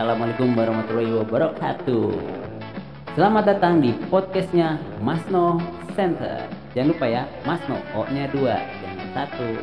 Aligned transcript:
Assalamualaikum 0.00 0.56
warahmatullahi 0.56 1.12
wabarakatuh. 1.12 2.08
Selamat 3.12 3.44
datang 3.52 3.84
di 3.84 3.92
podcastnya 4.08 4.80
Masno 5.04 5.60
Center. 5.92 6.48
Jangan 6.72 6.96
lupa 6.96 7.04
ya, 7.04 7.28
Masno 7.44 7.76
O-nya 7.92 8.24
dua, 8.32 8.64
jangan 8.80 9.08
satu. 9.12 9.60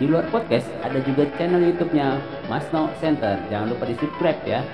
Di 0.00 0.08
luar 0.08 0.24
podcast 0.32 0.64
ada 0.80 0.96
juga 1.04 1.28
channel 1.36 1.60
YouTube-nya 1.68 2.16
Masno 2.48 2.88
Center. 2.96 3.36
Jangan 3.52 3.76
lupa 3.76 3.84
di 3.84 4.00
subscribe 4.00 4.40
ya. 4.48 4.64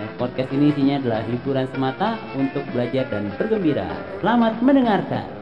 Eh, 0.00 0.08
Podcast 0.16 0.48
ini 0.56 0.72
isinya 0.72 0.96
adalah 0.96 1.20
hiburan 1.28 1.68
semata 1.68 2.16
untuk 2.32 2.64
belajar 2.72 3.04
dan 3.12 3.28
bergembira. 3.36 3.84
Selamat 4.24 4.56
mendengarkan. 4.64 5.41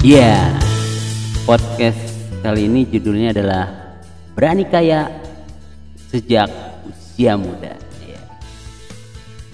Ya, 0.00 0.56
podcast 1.44 2.00
kali 2.40 2.72
ini 2.72 2.88
judulnya 2.88 3.36
adalah 3.36 3.68
Berani 4.32 4.64
Kaya 4.64 5.12
Sejak 6.08 6.48
Usia 6.88 7.36
Muda. 7.36 7.76
Ya. 8.00 8.20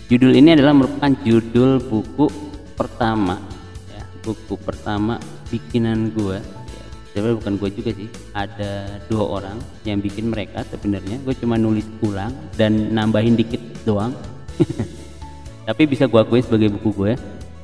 Judul 0.07 0.39
ini 0.39 0.55
adalah 0.55 0.71
merupakan 0.71 1.11
judul 1.27 1.83
buku 1.83 2.31
pertama, 2.79 3.43
ya, 3.91 4.07
buku 4.23 4.55
pertama 4.63 5.19
bikinan 5.51 6.15
gua. 6.15 6.39
Ya, 6.39 6.85
sebenarnya 7.11 7.37
bukan 7.43 7.55
gua 7.59 7.71
juga 7.75 7.91
sih, 7.99 8.07
ada 8.31 9.03
dua 9.11 9.43
orang 9.43 9.59
yang 9.83 9.99
bikin 9.99 10.31
mereka 10.31 10.63
sebenarnya. 10.71 11.19
Gue 11.27 11.35
cuma 11.35 11.59
nulis 11.59 11.91
ulang 12.07 12.31
dan 12.55 12.95
nambahin 12.95 13.35
dikit 13.35 13.59
doang. 13.83 14.15
Tapi 15.67 15.83
bisa 15.91 16.07
gua 16.07 16.23
akuin 16.23 16.47
sebagai 16.47 16.71
buku 16.79 16.95
gue 16.95 17.13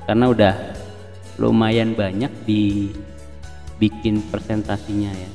karena 0.03 0.27
udah 0.27 0.72
lumayan 1.43 1.99
banyak 1.99 2.31
dibikin 2.47 4.23
presentasinya 4.31 5.11
ya. 5.11 5.31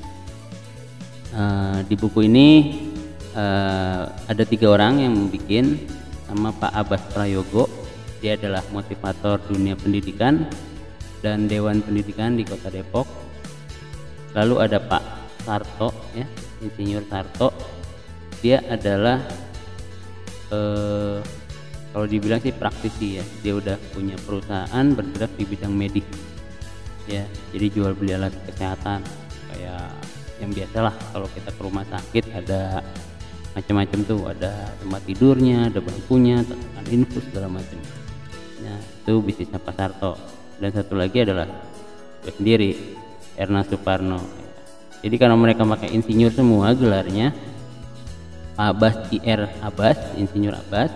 Eh, 1.36 1.80
di 1.92 1.96
buku 2.00 2.24
ini 2.24 2.48
eh, 3.36 4.04
ada 4.08 4.44
tiga 4.48 4.72
orang 4.72 5.04
yang 5.04 5.28
bikin 5.28 5.76
sama 6.32 6.56
Pak 6.56 6.72
Abbas 6.72 7.04
Prayogo. 7.12 7.68
Dia 8.24 8.40
adalah 8.40 8.64
motivator 8.72 9.38
dunia 9.46 9.78
pendidikan 9.78 10.48
dan 11.22 11.46
Dewan 11.46 11.84
Pendidikan 11.84 12.40
di 12.40 12.48
Kota 12.48 12.72
Depok. 12.72 13.06
Lalu 14.34 14.56
ada 14.64 14.80
Pak 14.80 15.04
Sarto 15.44 15.92
ya, 16.16 16.26
Insinyur 16.64 17.04
Sarto. 17.06 17.52
Dia 18.40 18.64
adalah 18.66 19.22
eh, 20.56 21.20
kalau 21.92 22.06
dibilang 22.06 22.42
sih 22.44 22.54
praktisi 22.54 23.22
ya 23.22 23.26
dia 23.42 23.54
udah 23.58 23.78
punya 23.96 24.16
perusahaan 24.24 24.86
bergerak 24.94 25.32
di 25.40 25.44
bidang 25.48 25.74
medis 25.74 26.08
ya 27.08 27.24
jadi 27.56 27.66
jual 27.72 27.92
beli 27.96 28.14
alat 28.16 28.36
kesehatan 28.52 29.02
kayak 29.54 29.90
yang 30.38 30.52
biasalah 30.54 30.94
kalau 31.16 31.28
kita 31.34 31.50
ke 31.50 31.62
rumah 31.64 31.86
sakit 31.88 32.26
ada 32.36 32.84
macam-macam 33.58 34.00
tuh 34.06 34.22
ada 34.30 34.70
tempat 34.78 35.02
tidurnya 35.10 35.74
ada 35.74 35.82
bangkunya 35.82 36.46
tekan 36.46 36.86
infus 36.94 37.26
segala 37.26 37.50
macam. 37.50 37.82
Nah 38.62 38.78
itu 38.78 39.14
bisnisnya 39.18 39.58
Pak 39.58 39.74
Sarto. 39.74 40.14
Dan 40.62 40.70
satu 40.74 40.94
lagi 40.94 41.26
adalah 41.26 41.50
gue 42.22 42.34
sendiri 42.38 42.78
Erna 43.34 43.66
Suparno. 43.66 44.22
Jadi 45.02 45.16
karena 45.18 45.34
mereka 45.34 45.66
pakai 45.66 45.90
insinyur 45.94 46.30
semua 46.34 46.74
gelarnya 46.78 47.34
Abbas 48.58 49.14
IR 49.14 49.46
Abbas 49.62 50.18
Insinyur 50.18 50.58
Abbas 50.58 50.90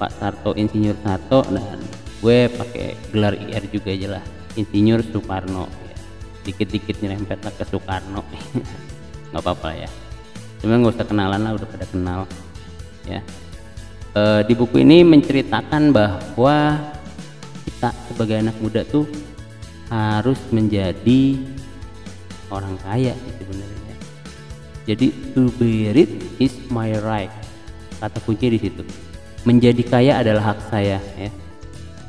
Pak 0.00 0.16
Sarto 0.16 0.56
Insinyur 0.56 0.96
Sarto 1.04 1.44
dan 1.52 1.76
gue 2.24 2.48
pakai 2.48 2.96
gelar 3.12 3.36
IR 3.36 3.68
juga 3.68 3.92
aja 3.92 4.08
lah. 4.16 4.24
Insinyur 4.56 5.04
Soekarno. 5.04 5.68
Ya. 5.68 5.96
dikit-dikit 6.40 7.04
nyerempet 7.04 7.44
lah 7.44 7.52
ke 7.52 7.68
Soekarno. 7.68 8.24
Nggak 9.30 9.42
apa-apa 9.44 9.76
ya. 9.76 9.90
Cuma 10.64 10.80
nggak 10.80 10.96
usah 10.96 11.06
kenalan 11.08 11.40
lah 11.44 11.52
udah 11.52 11.68
pada 11.68 11.84
kenal. 11.88 12.20
Ya. 13.04 13.20
E, 14.16 14.22
di 14.48 14.52
buku 14.56 14.80
ini 14.80 15.04
menceritakan 15.04 15.92
bahwa 15.92 16.80
kita 17.68 17.92
sebagai 18.08 18.36
anak 18.40 18.56
muda 18.60 18.84
tuh 18.88 19.04
harus 19.88 20.40
menjadi 20.52 21.40
orang 22.48 22.76
kaya 22.84 23.12
sebenarnya. 23.40 23.94
Jadi 24.88 25.06
to 25.36 25.52
be 25.60 25.92
rich 25.92 26.12
is 26.40 26.56
my 26.72 26.92
right 27.04 27.32
kata 28.00 28.16
kunci 28.24 28.48
di 28.48 28.58
situ 28.58 28.82
menjadi 29.44 29.82
kaya 29.86 30.12
adalah 30.20 30.54
hak 30.54 30.60
saya 30.68 30.98
ya. 31.16 31.30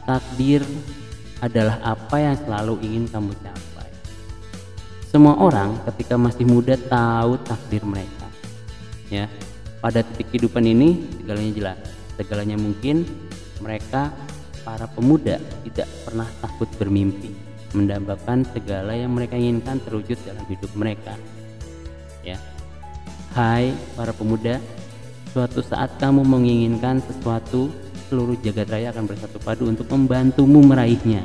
Takdir 0.04 0.62
adalah 1.40 1.80
apa 1.82 2.16
yang 2.20 2.36
selalu 2.38 2.74
ingin 2.84 3.06
kamu 3.08 3.32
capai. 3.40 3.90
Semua 5.08 5.36
orang 5.40 5.80
ketika 5.92 6.16
masih 6.16 6.46
muda 6.48 6.76
tahu 6.76 7.40
takdir 7.44 7.84
mereka 7.88 8.28
ya. 9.08 9.28
Pada 9.82 10.06
titik 10.06 10.30
kehidupan 10.30 10.62
ini 10.62 11.02
segalanya 11.22 11.54
jelas 11.58 11.80
segalanya 12.22 12.58
mungkin 12.60 13.08
mereka 13.66 14.14
para 14.62 14.86
pemuda 14.86 15.42
tidak 15.66 15.90
pernah 16.06 16.30
takut 16.38 16.70
bermimpi 16.78 17.34
mendambakan 17.74 18.46
segala 18.52 18.94
yang 18.94 19.16
mereka 19.16 19.40
inginkan 19.40 19.82
terwujud 19.82 20.20
dalam 20.28 20.46
hidup 20.46 20.70
mereka 20.78 21.18
ya. 22.22 22.38
Hai 23.32 23.72
para 23.96 24.12
pemuda 24.12 24.60
Suatu 25.32 25.64
saat 25.64 25.96
kamu 25.96 26.28
menginginkan 26.28 27.00
sesuatu, 27.00 27.72
seluruh 28.12 28.36
jagat 28.44 28.68
raya 28.68 28.92
akan 28.92 29.08
bersatu 29.08 29.40
padu 29.40 29.64
untuk 29.72 29.88
membantumu 29.88 30.60
meraihnya. 30.60 31.24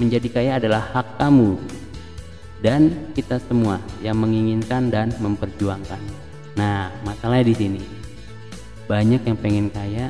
Menjadi 0.00 0.28
kaya 0.32 0.52
adalah 0.56 0.80
hak 0.80 1.20
kamu 1.20 1.60
dan 2.64 3.12
kita 3.12 3.36
semua 3.44 3.76
yang 4.00 4.16
menginginkan 4.16 4.88
dan 4.88 5.12
memperjuangkannya. 5.20 6.16
Nah, 6.56 6.88
masalahnya 7.04 7.52
di 7.52 7.56
sini. 7.60 7.82
Banyak 8.88 9.20
yang 9.28 9.36
pengen 9.36 9.68
kaya, 9.68 10.08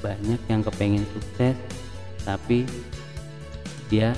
banyak 0.00 0.40
yang 0.48 0.64
kepengen 0.64 1.04
sukses, 1.12 1.52
tapi 2.24 2.64
dia 3.92 4.16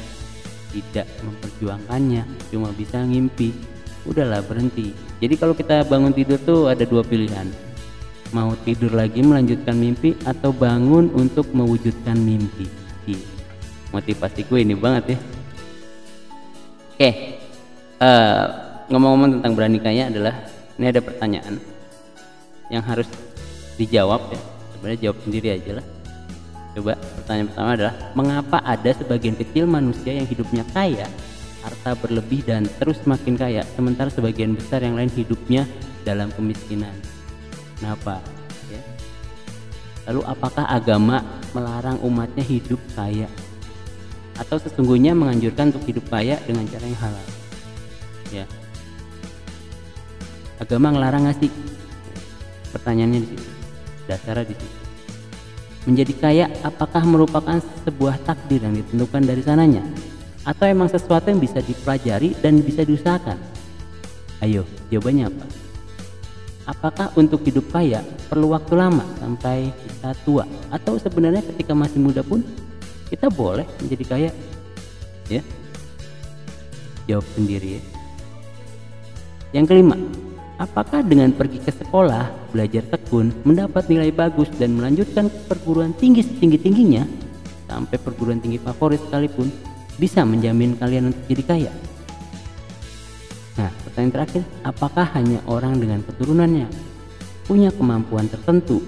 tidak 0.70 1.10
memperjuangkannya, 1.26 2.22
cuma 2.54 2.70
bisa 2.78 3.02
ngimpi. 3.02 3.50
Udahlah 4.06 4.38
berhenti. 4.46 4.94
Jadi 5.18 5.34
kalau 5.34 5.58
kita 5.58 5.82
bangun 5.82 6.14
tidur 6.14 6.38
tuh 6.38 6.70
ada 6.70 6.86
dua 6.86 7.02
pilihan 7.02 7.69
mau 8.30 8.54
tidur 8.62 8.94
lagi 8.94 9.22
melanjutkan 9.22 9.74
mimpi 9.74 10.14
atau 10.22 10.54
bangun 10.54 11.10
untuk 11.14 11.50
mewujudkan 11.50 12.18
mimpi? 12.18 12.66
Motivasiku 13.90 14.54
ini 14.54 14.78
banget 14.78 15.14
ya. 15.14 15.18
Oke 16.94 17.10
uh, 18.00 18.44
ngomong-ngomong 18.90 19.40
tentang 19.40 19.52
berani 19.54 19.78
kaya 19.82 20.10
adalah 20.10 20.34
ini 20.78 20.86
ada 20.88 21.00
pertanyaan 21.02 21.58
yang 22.70 22.82
harus 22.86 23.06
dijawab 23.76 24.30
ya. 24.30 24.40
Sebenarnya 24.76 25.00
jawab 25.10 25.18
sendiri 25.26 25.48
aja 25.50 25.70
lah. 25.82 25.86
Coba 26.70 26.94
pertanyaan 26.94 27.48
pertama 27.50 27.70
adalah 27.74 27.94
mengapa 28.14 28.58
ada 28.62 28.90
sebagian 28.94 29.34
kecil 29.34 29.66
manusia 29.66 30.14
yang 30.14 30.28
hidupnya 30.30 30.62
kaya 30.70 31.10
harta 31.60 31.92
berlebih 31.98 32.40
dan 32.46 32.64
terus 32.80 33.02
makin 33.04 33.36
kaya 33.36 33.66
sementara 33.76 34.08
sebagian 34.08 34.56
besar 34.56 34.80
yang 34.80 34.96
lain 34.96 35.12
hidupnya 35.12 35.68
dalam 36.08 36.32
kemiskinan 36.32 36.94
Kenapa? 37.80 38.20
Ya. 38.68 38.82
Lalu 40.04 40.20
apakah 40.28 40.68
agama 40.68 41.24
melarang 41.56 41.96
umatnya 42.04 42.44
hidup 42.44 42.76
kaya? 42.92 43.24
Atau 44.36 44.60
sesungguhnya 44.60 45.16
menganjurkan 45.16 45.72
untuk 45.72 45.88
hidup 45.88 46.04
kaya 46.12 46.36
dengan 46.44 46.68
cara 46.68 46.84
yang 46.84 47.00
halal? 47.00 47.28
Ya. 48.28 48.44
Agama 50.60 50.92
ngelarang 50.92 51.24
nggak? 51.24 51.48
Pertanyaannya 52.76 53.20
di 53.24 53.28
situ. 53.32 53.50
Dasarnya 54.04 54.44
di 54.44 54.56
situ. 54.60 54.76
Menjadi 55.88 56.12
kaya 56.20 56.46
apakah 56.60 57.00
merupakan 57.08 57.56
sebuah 57.88 58.20
takdir 58.28 58.60
yang 58.60 58.76
ditentukan 58.76 59.24
dari 59.24 59.40
sananya? 59.40 59.80
Atau 60.44 60.68
emang 60.68 60.92
sesuatu 60.92 61.32
yang 61.32 61.40
bisa 61.40 61.64
dipelajari 61.64 62.36
dan 62.44 62.60
bisa 62.60 62.84
diusahakan? 62.84 63.40
Ayo, 64.44 64.68
jawabannya 64.92 65.32
apa? 65.32 65.69
Apakah 66.70 67.10
untuk 67.18 67.42
hidup 67.42 67.66
kaya 67.74 68.06
perlu 68.30 68.54
waktu 68.54 68.78
lama 68.78 69.02
sampai 69.18 69.74
kita 69.74 70.14
tua? 70.22 70.46
Atau 70.70 71.02
sebenarnya 71.02 71.42
ketika 71.42 71.74
masih 71.74 71.98
muda 71.98 72.22
pun 72.22 72.46
kita 73.10 73.26
boleh 73.26 73.66
menjadi 73.82 74.04
kaya? 74.06 74.30
Ya. 75.26 75.42
Jawab 77.10 77.26
sendiri 77.34 77.82
ya. 77.82 77.82
Yang 79.50 79.66
kelima 79.74 79.98
apakah 80.62 81.02
dengan 81.02 81.34
pergi 81.34 81.58
ke 81.58 81.74
sekolah 81.74 82.54
belajar 82.54 82.86
tekun 82.86 83.34
mendapat 83.42 83.90
nilai 83.90 84.14
bagus 84.14 84.46
dan 84.54 84.78
melanjutkan 84.78 85.26
perguruan 85.50 85.90
tinggi 85.96 86.22
setinggi 86.22 86.60
tingginya 86.60 87.02
sampai 87.66 87.96
perguruan 87.98 88.38
tinggi 88.38 88.60
favorit 88.60 89.00
sekalipun 89.08 89.48
bisa 89.96 90.22
menjamin 90.22 90.76
kalian 90.76 91.10
untuk 91.10 91.24
jadi 91.26 91.42
kaya 91.48 91.72
Nah, 93.60 93.68
pertanyaan 93.84 94.14
terakhir, 94.16 94.42
apakah 94.64 95.04
hanya 95.20 95.44
orang 95.44 95.76
dengan 95.76 96.00
keturunannya 96.00 96.64
punya 97.44 97.68
kemampuan 97.68 98.24
tertentu 98.24 98.80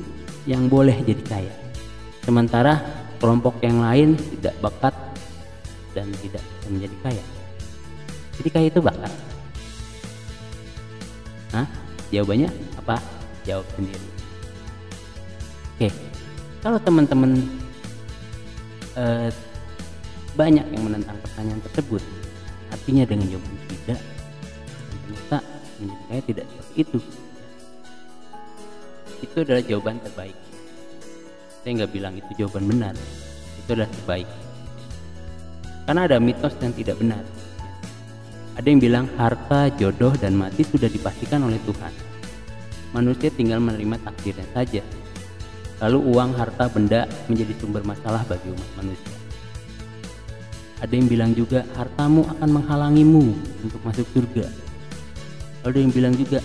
yang 0.48 0.64
boleh 0.64 0.96
jadi 1.04 1.20
kaya. 1.28 1.52
Sementara 2.24 2.80
kelompok 3.20 3.60
yang 3.60 3.84
lain 3.84 4.16
tidak 4.16 4.56
bakat 4.64 4.96
dan 5.92 6.08
tidak 6.24 6.40
bisa 6.40 6.68
menjadi 6.72 6.96
kaya. 7.04 7.24
Jadi 8.40 8.48
kaya 8.48 8.66
itu 8.72 8.80
bakat. 8.80 9.12
Hah? 11.52 11.68
Jawabannya 12.08 12.48
apa? 12.80 12.96
Jawab 13.44 13.68
sendiri. 13.76 14.08
Oke, 15.76 15.88
kalau 16.64 16.80
teman-teman 16.80 17.44
eh, 18.96 19.28
banyak 20.32 20.64
yang 20.64 20.82
menentang 20.88 21.20
pertanyaan 21.20 21.60
tersebut, 21.60 22.00
artinya 22.72 23.04
dengan 23.04 23.28
jawaban 23.28 23.56
tidak, 23.68 24.00
kaya 26.10 26.22
tidak 26.22 26.46
seperti 26.50 26.74
itu. 26.84 26.98
Itu 29.22 29.36
adalah 29.46 29.62
jawaban 29.62 29.96
terbaik. 30.02 30.36
Saya 31.62 31.70
nggak 31.78 31.92
bilang 31.94 32.14
itu 32.18 32.30
jawaban 32.42 32.66
benar, 32.66 32.94
itu 33.62 33.68
adalah 33.70 33.90
terbaik. 34.02 34.28
Karena 35.86 36.00
ada 36.06 36.16
mitos 36.18 36.54
yang 36.62 36.74
tidak 36.74 36.96
benar. 36.98 37.22
Ada 38.52 38.66
yang 38.68 38.80
bilang 38.82 39.06
harta, 39.16 39.72
jodoh, 39.80 40.12
dan 40.18 40.36
mati 40.36 40.62
sudah 40.66 40.90
dipastikan 40.90 41.40
oleh 41.42 41.56
Tuhan. 41.64 41.92
Manusia 42.92 43.32
tinggal 43.32 43.64
menerima 43.64 43.96
takdirnya 44.04 44.44
saja. 44.52 44.82
Lalu 45.80 45.98
uang, 46.12 46.36
harta, 46.36 46.68
benda 46.68 47.08
menjadi 47.26 47.56
sumber 47.58 47.82
masalah 47.82 48.22
bagi 48.28 48.52
umat 48.52 48.70
manusia. 48.76 49.16
Ada 50.82 50.92
yang 50.98 51.06
bilang 51.06 51.32
juga 51.32 51.62
hartamu 51.78 52.26
akan 52.26 52.48
menghalangimu 52.58 53.24
untuk 53.62 53.80
masuk 53.86 54.06
surga. 54.12 54.50
Ada 55.62 55.78
yang 55.78 55.92
bilang 55.94 56.14
juga 56.18 56.42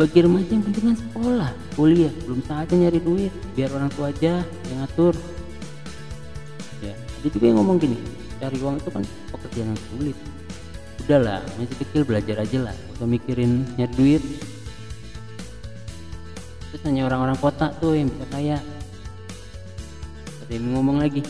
bagi 0.00 0.18
remaja 0.24 0.50
yang 0.50 0.64
penting 0.64 0.84
kan 0.88 0.96
sekolah, 0.98 1.50
kuliah, 1.76 2.12
belum 2.24 2.40
saatnya 2.48 2.88
nyari 2.88 3.00
duit, 3.04 3.32
biar 3.52 3.70
orang 3.76 3.92
tua 3.92 4.08
aja 4.08 4.40
yang 4.42 4.78
ngatur. 4.80 5.14
Ya, 6.80 6.96
ada 6.96 7.28
juga 7.28 7.44
yang 7.44 7.60
ngomong 7.60 7.76
gini, 7.76 7.96
cari 8.40 8.56
uang 8.56 8.80
itu 8.80 8.90
kan 8.90 9.04
pekerjaan 9.30 9.68
yang 9.72 9.82
sulit. 9.92 10.16
Udahlah 11.06 11.40
masih 11.60 11.76
kecil 11.76 12.02
belajar 12.08 12.36
aja 12.40 12.58
lah 12.66 12.74
usah 12.96 13.06
mikirin 13.06 13.68
nyari 13.76 13.94
duit. 13.94 14.22
Terus 16.72 16.82
hanya 16.88 17.04
orang-orang 17.04 17.36
kota 17.36 17.68
tuh 17.76 17.92
yang 17.92 18.08
bisa 18.08 18.26
kaya. 18.32 18.58
Ada 20.46 20.52
yang 20.56 20.72
ngomong 20.72 21.04
lagi 21.04 21.20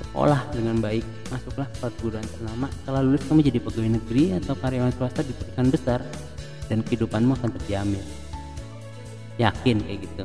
sekolah 0.00 0.48
dengan 0.54 0.78
baik 0.78 1.02
masuklah 1.34 1.68
perguruan 1.82 2.24
ternama. 2.24 2.70
Setelah 2.70 3.02
lulus 3.02 3.26
kamu 3.26 3.40
jadi 3.42 3.58
pegawai 3.58 3.90
negeri 4.00 4.24
atau 4.38 4.54
karyawan 4.54 4.92
swasta 4.94 5.26
di 5.26 5.34
perusahaan 5.34 5.68
besar 5.68 6.00
dan 6.68 6.84
kehidupanmu 6.84 7.34
akan 7.40 7.50
terjamin 7.58 8.04
yakin 9.40 9.80
kayak 9.80 10.00
gitu. 10.04 10.24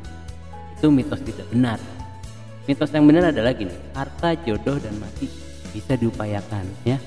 Itu 0.76 0.86
mitos 0.90 1.22
tidak 1.22 1.46
benar. 1.48 1.78
Mitos 2.68 2.90
yang 2.92 3.06
benar 3.08 3.30
adalah 3.30 3.52
gini 3.54 3.72
harta 3.96 4.36
jodoh 4.44 4.76
dan 4.76 4.94
mati 5.00 5.30
bisa 5.72 5.96
diupayakan 5.96 6.66
ya. 6.84 6.98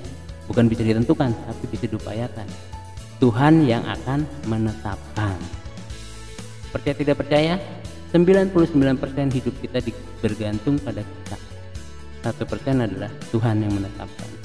Bukan 0.47 0.71
bisa 0.71 0.81
ditentukan 0.81 1.35
tapi 1.35 1.65
bisa 1.69 1.85
diupayakan. 1.85 2.47
Tuhan 3.17 3.65
yang 3.65 3.83
akan 3.83 4.23
menetapkan. 4.47 5.37
Percaya 6.71 6.95
tidak 6.95 7.17
percaya? 7.25 7.57
99% 8.13 8.55
hidup 9.35 9.55
kita 9.59 9.83
bergantung 10.23 10.79
pada 10.79 11.03
kita. 11.03 11.37
Satu 12.23 12.43
persen 12.47 12.79
adalah 12.79 13.11
Tuhan 13.33 13.67
yang 13.67 13.73
menetapkan. 13.73 14.36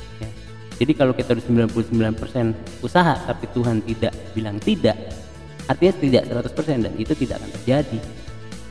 Jadi 0.83 0.93
kalau 0.99 1.15
kita 1.15 1.39
udah 1.39 1.71
99% 1.71 2.83
usaha 2.83 3.15
tapi 3.23 3.47
Tuhan 3.55 3.87
tidak 3.87 4.13
bilang 4.35 4.59
tidak 4.59 4.99
artinya 5.71 5.95
tidak 6.03 6.23
100% 6.27 6.91
dan 6.91 6.93
itu 6.99 7.15
tidak 7.15 7.39
akan 7.39 7.51
terjadi 7.63 7.99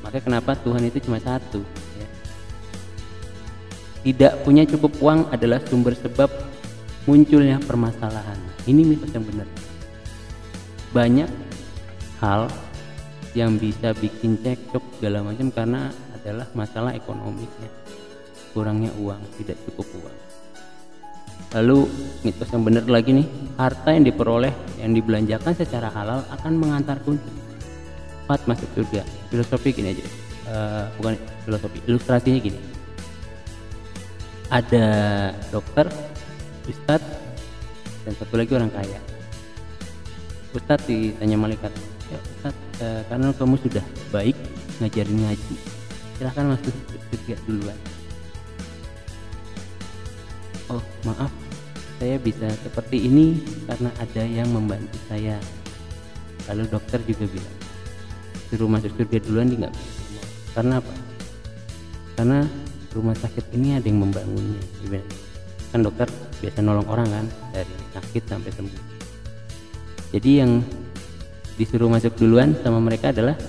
maka 0.03 0.19
kenapa 0.19 0.59
Tuhan 0.59 0.83
itu 0.91 0.99
cuma 1.07 1.23
satu 1.23 1.63
ya. 1.95 2.07
tidak 4.03 4.33
punya 4.43 4.67
cukup 4.67 4.91
uang 4.99 5.31
adalah 5.31 5.63
sumber 5.63 5.95
sebab 5.95 6.51
munculnya 7.09 7.57
permasalahan. 7.65 8.37
Ini 8.69 8.81
mitos 8.85 9.09
yang 9.13 9.25
benar. 9.25 9.49
Banyak 10.93 11.29
hal 12.21 12.51
yang 13.33 13.55
bisa 13.57 13.95
bikin 13.97 14.37
cekcok 14.43 14.83
segala 14.99 15.23
macam 15.25 15.49
karena 15.49 15.89
adalah 16.19 16.45
masalah 16.53 16.91
ekonominya. 16.93 17.69
Kurangnya 18.51 18.91
uang, 18.99 19.21
tidak 19.39 19.57
cukup 19.65 19.87
uang. 20.03 20.30
Lalu 21.51 21.87
mitos 22.23 22.47
yang 22.47 22.63
benar 22.63 22.87
lagi 22.87 23.11
nih, 23.11 23.27
harta 23.59 23.91
yang 23.91 24.07
diperoleh 24.07 24.53
yang 24.79 24.95
dibelanjakan 24.95 25.51
secara 25.51 25.91
halal 25.91 26.23
akan 26.31 26.53
mengantar 26.55 26.97
kunci 27.03 27.27
cepat 28.23 28.47
masuk 28.47 28.69
surga. 28.77 29.03
Filosofi 29.27 29.69
gini 29.75 29.91
aja, 29.91 30.05
uh, 30.47 30.85
bukan 30.95 31.19
filosofi, 31.43 31.79
ilustrasinya 31.87 32.39
gini. 32.39 32.59
Ada 34.47 34.85
dokter 35.51 35.87
Ustadz 36.67 37.21
dan 38.05 38.13
satu 38.17 38.33
lagi 38.37 38.51
orang 38.53 38.71
kaya 38.73 38.99
Ustadz 40.51 40.87
ditanya 40.89 41.37
malaikat 41.39 41.71
ya 42.11 42.19
Ustadz 42.19 42.81
eh, 42.83 43.01
karena 43.07 43.31
kamu 43.33 43.55
sudah 43.61 43.85
baik 44.11 44.37
ngajarin 44.83 45.19
ngaji 45.25 45.55
silahkan 46.17 46.45
masuk 46.53 46.75
surga 47.09 47.35
duluan 47.47 47.77
oh 50.71 50.83
maaf. 51.03 51.31
Saya 52.01 52.17
bisa 52.17 52.49
seperti 52.65 53.05
ini 53.05 53.37
karena 53.69 53.93
ada 54.01 54.23
yang 54.25 54.49
membantu 54.49 54.97
saya. 55.05 55.37
Lalu 56.49 56.65
dokter 56.71 56.97
juga 57.05 57.29
bilang 57.29 57.57
suruh 58.51 58.67
masuk 58.67 58.91
surga 58.99 59.23
duluan 59.23 59.47
dia 59.47 59.63
nggak 59.63 59.75
karena 60.51 60.83
apa? 60.83 60.93
Karena 62.19 62.39
rumah 62.91 63.15
sakit 63.15 63.55
ini 63.55 63.79
ada 63.79 63.87
yang 63.87 64.03
membangunnya. 64.03 64.59
Kan 65.71 65.87
dokter 65.87 66.11
biasa 66.43 66.59
nolong 66.59 66.87
orang 66.91 67.07
kan 67.07 67.25
dari 67.55 67.75
sakit 67.95 68.23
sampai 68.27 68.51
sembuh. 68.51 68.83
Jadi 70.11 70.31
yang 70.43 70.59
disuruh 71.55 71.87
masuk 71.87 72.19
duluan 72.19 72.51
sama 72.59 72.83
mereka 72.83 73.15
adalah 73.15 73.39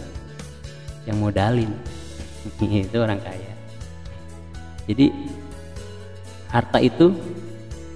yang 1.03 1.19
modalin. 1.19 1.75
Itu 2.87 3.03
orang 3.03 3.19
kaya. 3.19 3.51
Jadi 4.87 5.11
harta 6.53 6.79
itu 6.85 7.17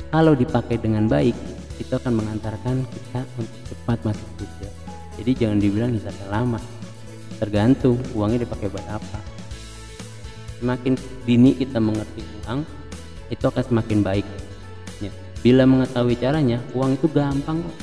kalau 0.09 0.33
dipakai 0.33 0.81
dengan 0.81 1.05
baik 1.05 1.37
itu 1.77 1.93
akan 1.93 2.25
mengantarkan 2.25 2.89
kita 2.89 3.21
untuk 3.37 3.61
cepat 3.69 3.99
masuk 4.01 4.29
surga. 4.41 4.69
Jadi 5.21 5.31
jangan 5.37 5.59
dibilang 5.61 5.93
hisapnya 5.93 6.29
lama. 6.33 6.61
Tergantung 7.37 8.01
uangnya 8.17 8.49
dipakai 8.49 8.73
buat 8.73 8.87
apa. 8.89 9.21
Semakin 10.57 10.97
dini 11.29 11.53
kita 11.53 11.77
mengerti 11.77 12.25
uang 12.25 12.65
itu 13.29 13.45
akan 13.45 13.65
semakin 13.65 14.01
baik. 14.01 14.27
Ya. 15.05 15.13
bila 15.45 15.69
mengetahui 15.69 16.17
caranya 16.17 16.57
uang 16.73 16.97
itu 16.97 17.07
gampang 17.13 17.61
kok. 17.61 17.77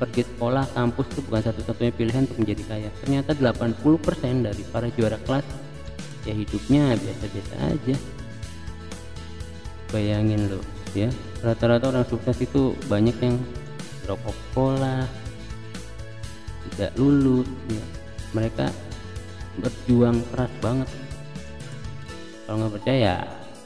Pergi 0.00 0.22
sekolah 0.24 0.64
kampus 0.72 1.06
itu 1.12 1.20
bukan 1.28 1.42
satu-satunya 1.52 1.92
pilihan 1.92 2.24
untuk 2.24 2.40
menjadi 2.40 2.62
kaya. 2.64 2.90
Ternyata 3.04 3.36
80% 3.36 4.48
dari 4.48 4.62
para 4.72 4.88
juara 4.88 5.20
kelas 5.20 5.44
ya 6.24 6.32
hidupnya 6.32 6.96
biasa-biasa 6.96 7.54
aja 7.76 7.96
bayangin 9.92 10.48
loh 10.48 10.64
ya. 10.96 11.12
Rata-rata 11.44 11.92
orang 11.92 12.08
sukses 12.08 12.40
itu 12.40 12.72
banyak 12.88 13.14
yang 13.20 13.36
drop 14.02 14.18
off 14.26 14.36
sekolah 14.50 15.06
tidak 16.72 16.92
lulus 16.96 17.48
ya. 17.68 17.84
mereka 18.32 18.66
berjuang 19.60 20.24
keras 20.32 20.52
banget. 20.64 20.88
Kalau 22.48 22.56
nggak 22.64 22.74
percaya 22.80 23.14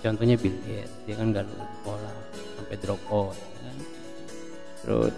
contohnya 0.03 0.37
Bill 0.39 0.57
Gates 0.67 0.93
dia 1.07 1.15
kan 1.19 1.35
gak 1.35 1.47
lulus 1.47 1.71
sekolah 1.81 2.15
sampai 2.59 2.77
drop 2.83 3.03
out 3.09 3.37
ya 3.39 3.59
kan. 3.63 3.77
Terus 4.83 5.15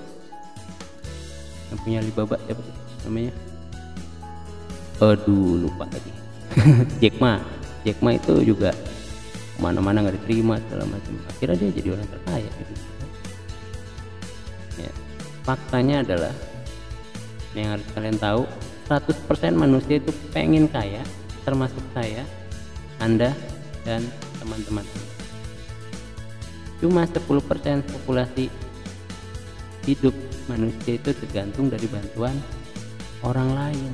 yang 1.68 1.78
punya 1.84 1.98
Alibaba 2.00 2.36
siapa 2.44 2.60
tuh 2.60 2.76
namanya? 3.08 3.32
Aduh 4.98 5.62
lupa 5.62 5.84
tadi 5.88 6.12
Jack 7.02 7.16
Ma. 7.22 7.40
Jack 7.86 7.98
Ma 8.02 8.10
itu 8.16 8.34
juga 8.42 8.74
mana-mana 9.58 10.06
nggak 10.06 10.22
diterima 10.22 10.62
segala 10.66 10.86
macam. 10.86 11.12
Akhirnya 11.26 11.56
dia 11.58 11.70
jadi 11.82 11.88
orang 11.98 12.08
terkaya 12.08 12.50
gitu. 12.62 12.74
Ya. 14.78 14.92
Faktanya 15.42 15.96
adalah 16.06 16.34
yang 17.58 17.74
harus 17.74 17.88
kalian 17.90 18.18
tahu 18.22 18.42
100% 18.86 19.58
manusia 19.58 19.98
itu 19.98 20.14
pengen 20.30 20.70
kaya 20.70 21.02
termasuk 21.42 21.82
saya 21.92 22.22
anda 23.02 23.34
dan 23.82 24.06
teman-teman. 24.38 24.86
Cuma 26.78 27.02
10% 27.02 27.18
populasi 27.82 28.46
hidup 29.90 30.14
manusia 30.46 30.94
itu 30.94 31.10
tergantung 31.10 31.66
dari 31.66 31.90
bantuan 31.90 32.38
orang 33.26 33.50
lain. 33.50 33.92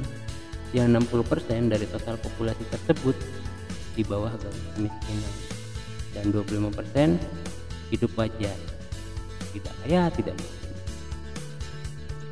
Yang 0.74 1.06
60% 1.06 1.70
dari 1.70 1.86
total 1.86 2.18
populasi 2.18 2.66
tersebut 2.68 3.16
di 3.94 4.02
bawah 4.02 4.34
garis 4.34 4.66
kemiskinan 4.74 5.53
dan 6.14 6.30
25% 6.30 7.18
hidup 7.90 8.10
wajar 8.16 8.56
tidak 9.52 9.74
kaya 9.84 10.02
tidak 10.14 10.34
miskin 10.38 10.64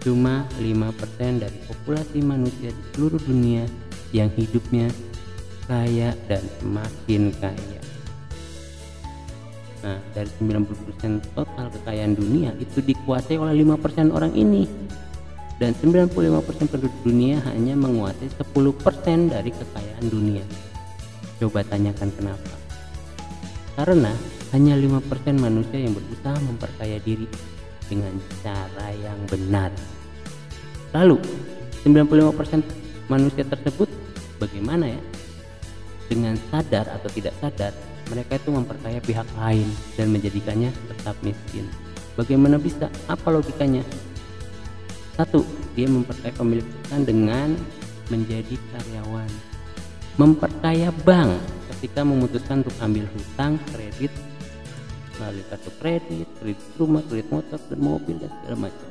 cuma 0.02 0.46
5% 0.58 1.42
dari 1.42 1.58
populasi 1.70 2.18
manusia 2.26 2.74
di 2.74 2.82
seluruh 2.94 3.22
dunia 3.22 3.62
yang 4.10 4.28
hidupnya 4.34 4.90
kaya 5.70 6.10
dan 6.26 6.42
semakin 6.58 7.30
kaya. 7.38 7.80
Nah, 9.82 9.98
dari 10.14 10.30
90% 10.38 11.18
total 11.34 11.66
kekayaan 11.74 12.14
dunia 12.14 12.54
itu 12.58 12.78
dikuasai 12.82 13.34
oleh 13.34 13.54
5% 13.66 14.14
orang 14.14 14.34
ini. 14.34 14.66
Dan 15.58 15.78
95% 15.78 16.74
penduduk 16.74 16.94
dunia 17.06 17.38
hanya 17.46 17.78
menguasai 17.78 18.30
10% 18.34 19.30
dari 19.30 19.50
kekayaan 19.54 20.06
dunia. 20.10 20.42
Coba 21.38 21.62
tanyakan 21.62 22.10
kenapa. 22.18 22.61
Karena 23.72 24.12
hanya 24.52 24.76
5% 24.76 25.00
manusia 25.40 25.80
yang 25.80 25.96
berusaha 25.96 26.36
memperkaya 26.44 27.00
diri 27.00 27.24
dengan 27.88 28.12
cara 28.44 28.92
yang 28.92 29.16
benar. 29.28 29.72
Lalu, 30.92 31.16
95% 31.84 32.60
manusia 33.08 33.44
tersebut 33.48 33.88
bagaimana 34.36 34.92
ya? 34.92 35.00
Dengan 36.12 36.36
sadar 36.52 36.84
atau 36.92 37.08
tidak 37.08 37.32
sadar, 37.40 37.72
mereka 38.12 38.36
itu 38.36 38.52
memperkaya 38.52 39.00
pihak 39.00 39.24
lain 39.40 39.68
dan 39.96 40.12
menjadikannya 40.12 40.68
tetap 40.92 41.16
miskin. 41.24 41.64
Bagaimana 42.12 42.60
bisa? 42.60 42.92
Apa 43.08 43.32
logikanya? 43.32 43.80
Satu, 45.16 45.48
dia 45.72 45.88
memperkaya 45.88 46.32
pemilik 46.36 46.64
perusahaan 46.64 47.04
dengan 47.08 47.48
menjadi 48.12 48.56
karyawan. 48.76 49.30
Memperkaya 50.20 50.92
bank 51.08 51.40
ketika 51.82 52.06
memutuskan 52.06 52.62
untuk 52.62 52.78
ambil 52.78 53.10
hutang, 53.10 53.58
kredit, 53.74 54.14
melalui 55.18 55.42
kartu 55.50 55.70
kredit, 55.82 56.30
kredit 56.38 56.62
rumah, 56.78 57.02
kredit 57.02 57.26
motor, 57.34 57.58
dan 57.58 57.80
mobil 57.82 58.22
dan 58.22 58.30
segala 58.38 58.70
macam. 58.70 58.88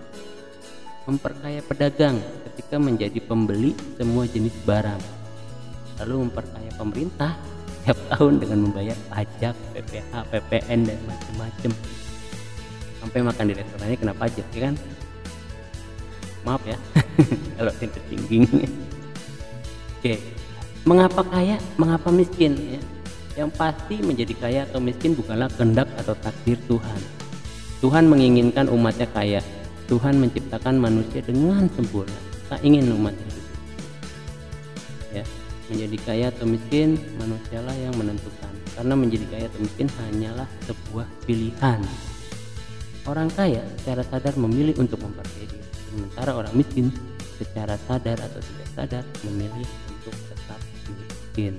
Memperkaya 1.08 1.64
pedagang 1.64 2.20
ketika 2.52 2.76
menjadi 2.84 3.24
pembeli 3.24 3.80
semua 3.96 4.28
jenis 4.28 4.52
barang. 4.68 5.00
Lalu 6.04 6.28
memperkaya 6.28 6.72
pemerintah 6.76 7.40
setiap 7.80 7.96
tahun 8.12 8.44
dengan 8.44 8.60
membayar 8.68 9.00
pajak, 9.08 9.56
PPH, 9.72 10.12
PPN 10.28 10.80
dan 10.92 11.00
macam-macam. 11.08 11.72
Sampai 13.00 13.20
makan 13.24 13.46
di 13.48 13.54
restorannya 13.56 13.98
kena 14.04 14.16
pajak, 14.20 14.48
ya 14.52 14.62
kan? 14.68 14.76
Maaf 16.44 16.60
ya, 16.68 16.76
kalau 17.56 17.72
tidak 17.80 18.04
tinggi. 18.12 18.44
Oke, 19.96 20.41
mengapa 20.86 21.22
kaya, 21.26 21.62
mengapa 21.78 22.10
miskin? 22.10 22.58
Ya? 22.58 22.82
Yang 23.46 23.52
pasti 23.56 23.96
menjadi 24.04 24.34
kaya 24.36 24.60
atau 24.68 24.84
miskin 24.84 25.16
bukanlah 25.16 25.48
kehendak 25.56 25.88
atau 25.96 26.16
takdir 26.20 26.60
Tuhan. 26.68 27.02
Tuhan 27.82 28.06
menginginkan 28.12 28.70
umatnya 28.70 29.08
kaya. 29.10 29.42
Tuhan 29.88 30.20
menciptakan 30.22 30.78
manusia 30.78 31.20
dengan 31.26 31.68
sempurna. 31.74 32.16
Tak 32.48 32.62
ingin 32.62 32.92
umatnya. 32.92 33.32
Ya, 35.12 35.24
menjadi 35.72 35.98
kaya 36.04 36.26
atau 36.32 36.46
miskin 36.48 37.00
manusialah 37.18 37.76
yang 37.76 37.96
menentukan. 37.96 38.54
Karena 38.76 38.94
menjadi 38.96 39.26
kaya 39.32 39.46
atau 39.48 39.60
miskin 39.64 39.88
hanyalah 39.90 40.48
sebuah 40.68 41.08
pilihan. 41.28 41.82
Orang 43.10 43.34
kaya 43.34 43.66
secara 43.82 44.06
sadar 44.06 44.38
memilih 44.38 44.78
untuk 44.78 45.02
memperkaya 45.02 45.50
diri, 45.50 45.66
sementara 45.90 46.38
orang 46.38 46.54
miskin 46.54 46.94
secara 47.42 47.74
sadar 47.90 48.22
atau 48.22 48.38
tidak 48.38 48.70
sadar 48.78 49.04
memilih 49.26 49.66
untuk 49.90 50.14
tetap 50.30 50.62
miskin 51.32 51.56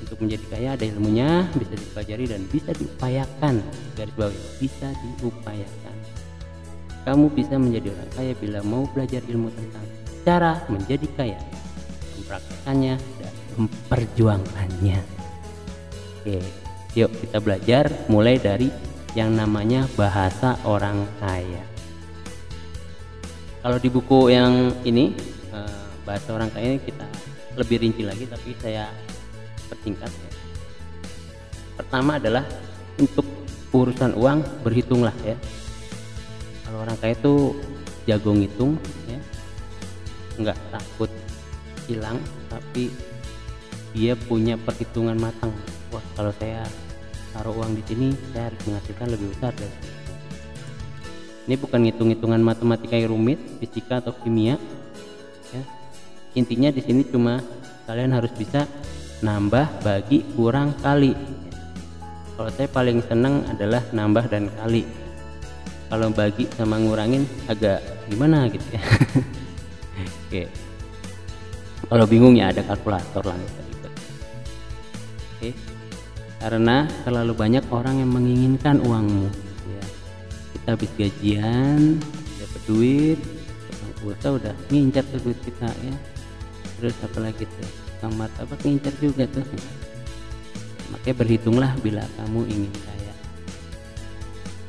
untuk 0.00 0.24
menjadi 0.24 0.44
kaya 0.48 0.68
ada 0.72 0.84
ilmunya 0.88 1.44
bisa 1.52 1.74
dipelajari 1.76 2.24
dan 2.24 2.40
bisa 2.48 2.70
diupayakan. 2.72 3.60
Garis 3.92 4.14
bawah 4.16 4.32
bisa 4.56 4.88
diupayakan. 5.20 5.96
Kamu 7.04 7.28
bisa 7.36 7.60
menjadi 7.60 7.92
orang 7.92 8.10
kaya 8.16 8.32
bila 8.40 8.64
mau 8.64 8.88
belajar 8.88 9.20
ilmu 9.28 9.52
tentang 9.52 9.84
cara 10.24 10.64
menjadi 10.72 11.04
kaya 11.12 11.38
mempraktekannya 12.16 12.94
dan 12.96 13.32
memperjuangkannya. 13.60 15.00
Oke 16.24 16.40
yuk 16.96 17.12
kita 17.12 17.38
belajar 17.44 17.92
mulai 18.08 18.40
dari 18.40 18.72
yang 19.12 19.36
namanya 19.36 19.84
bahasa 19.92 20.56
orang 20.64 21.04
kaya. 21.20 21.64
Kalau 23.60 23.76
di 23.76 23.92
buku 23.92 24.32
yang 24.32 24.72
ini 24.88 25.12
eh, 25.52 25.84
bahasa 26.08 26.32
orang 26.32 26.48
kaya 26.48 26.80
kita 26.80 27.04
lebih 27.56 27.80
rinci 27.80 28.02
lagi 28.04 28.24
tapi 28.28 28.52
saya 28.58 28.90
persingkat 29.68 30.10
ya. 30.10 30.30
Pertama 31.78 32.18
adalah 32.18 32.44
untuk 32.98 33.24
urusan 33.70 34.18
uang 34.18 34.42
berhitunglah 34.66 35.14
ya. 35.22 35.36
Kalau 36.66 36.84
orang 36.84 36.96
kaya 37.00 37.14
itu 37.16 37.54
jago 38.04 38.32
ngitung 38.34 38.76
ya. 39.06 39.20
Nggak 40.36 40.58
takut 40.74 41.10
hilang 41.88 42.20
tapi 42.52 42.92
dia 43.96 44.18
punya 44.18 44.60
perhitungan 44.60 45.16
matang. 45.16 45.54
Wah, 45.94 46.04
kalau 46.12 46.34
saya 46.36 46.66
taruh 47.32 47.56
uang 47.56 47.78
di 47.78 47.82
sini 47.88 48.08
saya 48.34 48.52
harus 48.52 48.60
menghasilkan 48.68 49.08
lebih 49.14 49.28
besar 49.32 49.52
dari 49.56 49.98
ini 51.48 51.56
bukan 51.56 51.80
hitung-hitungan 51.88 52.44
matematika 52.44 52.92
yang 52.92 53.16
rumit, 53.16 53.40
fisika 53.56 54.04
atau 54.04 54.12
kimia. 54.20 54.60
Ya. 55.48 55.64
Intinya 56.36 56.68
di 56.68 56.82
sini 56.84 57.02
cuma 57.08 57.40
kalian 57.88 58.12
harus 58.12 58.32
bisa 58.36 58.68
nambah 59.24 59.80
bagi 59.80 60.20
kurang 60.36 60.76
kali. 60.80 61.16
Kalau 62.36 62.50
saya 62.54 62.68
paling 62.70 63.02
seneng 63.06 63.42
adalah 63.48 63.82
nambah 63.90 64.24
dan 64.28 64.52
kali. 64.60 64.84
Kalau 65.88 66.12
bagi 66.12 66.44
sama 66.52 66.76
ngurangin 66.76 67.24
agak 67.48 67.80
gimana 68.12 68.44
gitu 68.52 68.68
ya? 68.76 68.82
Oke. 70.28 70.42
Kalau 71.88 72.04
bingung 72.04 72.36
ya 72.36 72.52
ada 72.52 72.60
kalkulator 72.60 73.24
lah. 73.24 73.38
Oke. 75.38 75.56
Karena 76.38 76.86
terlalu 77.02 77.32
banyak 77.34 77.64
orang 77.72 78.04
yang 78.04 78.10
menginginkan 78.12 78.78
uangmu. 78.84 79.28
Ya. 79.72 79.84
kita 80.54 80.68
habis 80.76 80.90
gajian 80.94 81.98
dapat 82.38 82.62
duit 82.68 83.18
tukang 83.98 84.38
udah 84.38 84.54
ngincar 84.70 85.04
tuh 85.10 85.20
duit 85.26 85.38
kita 85.42 85.66
ya 85.66 85.94
terus 86.78 86.94
apa 87.02 87.18
lagi 87.18 87.44
tuh? 87.44 87.68
Tukang 87.98 88.14
martabak 88.14 88.62
ngincar 88.62 88.94
juga 89.02 89.26
tuh. 89.26 89.42
Makanya 90.94 91.16
berhitunglah 91.18 91.72
bila 91.82 92.06
kamu 92.16 92.40
ingin 92.46 92.72
kaya. 92.72 93.12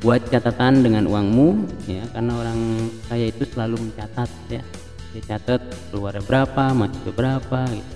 Buat 0.02 0.26
catatan 0.28 0.82
dengan 0.82 1.06
uangmu 1.06 1.48
ya 1.86 2.04
karena 2.10 2.32
orang 2.34 2.60
kaya 3.06 3.30
itu 3.30 3.46
selalu 3.46 3.88
mencatat 3.88 4.30
ya. 4.50 4.62
Dia 5.10 5.22
catat 5.26 5.62
keluar 5.90 6.18
berapa 6.22 6.74
masuk 6.74 7.14
berapa 7.14 7.60
gitu. 7.70 7.94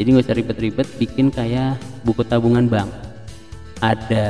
Jadi 0.00 0.08
nggak 0.08 0.24
usah 0.24 0.36
ribet-ribet 0.36 0.88
bikin 0.96 1.28
kayak 1.28 1.76
buku 2.04 2.24
tabungan 2.24 2.68
bank. 2.68 2.88
Ada 3.82 4.28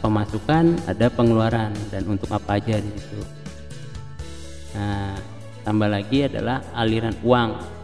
pemasukan 0.00 0.88
ada 0.88 1.06
pengeluaran 1.12 1.76
dan 1.92 2.08
untuk 2.08 2.32
apa 2.32 2.56
aja 2.56 2.80
di 2.80 2.90
situ. 2.96 3.20
Nah 4.74 5.14
tambah 5.62 5.88
lagi 5.88 6.24
adalah 6.24 6.64
aliran 6.72 7.12
uang 7.20 7.77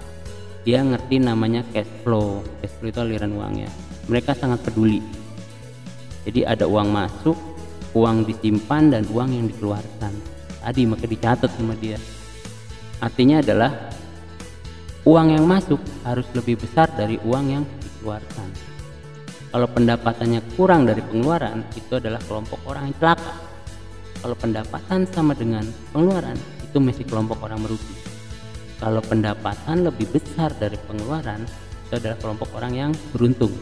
dia 0.64 0.80
ngerti 0.80 1.20
namanya 1.20 1.60
cash 1.76 1.88
flow. 2.00 2.40
Cash 2.64 2.80
flow 2.80 2.88
itu 2.88 3.00
aliran 3.04 3.36
uang 3.36 3.54
ya. 3.60 3.70
Mereka 4.08 4.32
sangat 4.32 4.64
peduli. 4.64 5.04
Jadi 6.24 6.40
ada 6.40 6.64
uang 6.64 6.88
masuk 6.88 7.36
uang 7.92 8.24
disimpan 8.24 8.88
dan 8.88 9.04
uang 9.12 9.30
yang 9.36 9.46
dikeluarkan. 9.52 10.12
Tadi 10.64 10.82
maka 10.88 11.04
dicatat 11.04 11.52
sama 11.52 11.76
dia. 11.76 12.00
Artinya 13.04 13.44
adalah 13.44 13.92
uang 15.04 15.36
yang 15.36 15.44
masuk 15.44 15.78
harus 16.08 16.24
lebih 16.32 16.56
besar 16.56 16.88
dari 16.96 17.20
uang 17.20 17.44
yang 17.52 17.64
dikeluarkan. 17.84 18.48
Kalau 19.52 19.68
pendapatannya 19.68 20.40
kurang 20.56 20.88
dari 20.88 21.04
pengeluaran 21.04 21.60
itu 21.76 21.92
adalah 22.00 22.18
kelompok 22.24 22.58
orang 22.64 22.88
yang 22.88 22.96
celaka. 22.96 23.32
Kalau 24.24 24.36
pendapatan 24.40 25.04
sama 25.12 25.36
dengan 25.36 25.68
pengeluaran 25.92 26.40
itu 26.64 26.80
masih 26.80 27.04
kelompok 27.04 27.44
orang 27.44 27.60
merugi 27.60 28.13
kalau 28.84 29.00
pendapatan 29.00 29.88
lebih 29.88 30.12
besar 30.12 30.52
dari 30.60 30.76
pengeluaran 30.84 31.40
itu 31.88 31.96
adalah 31.96 32.20
kelompok 32.20 32.52
orang 32.60 32.72
yang 32.76 32.92
beruntung. 33.16 33.56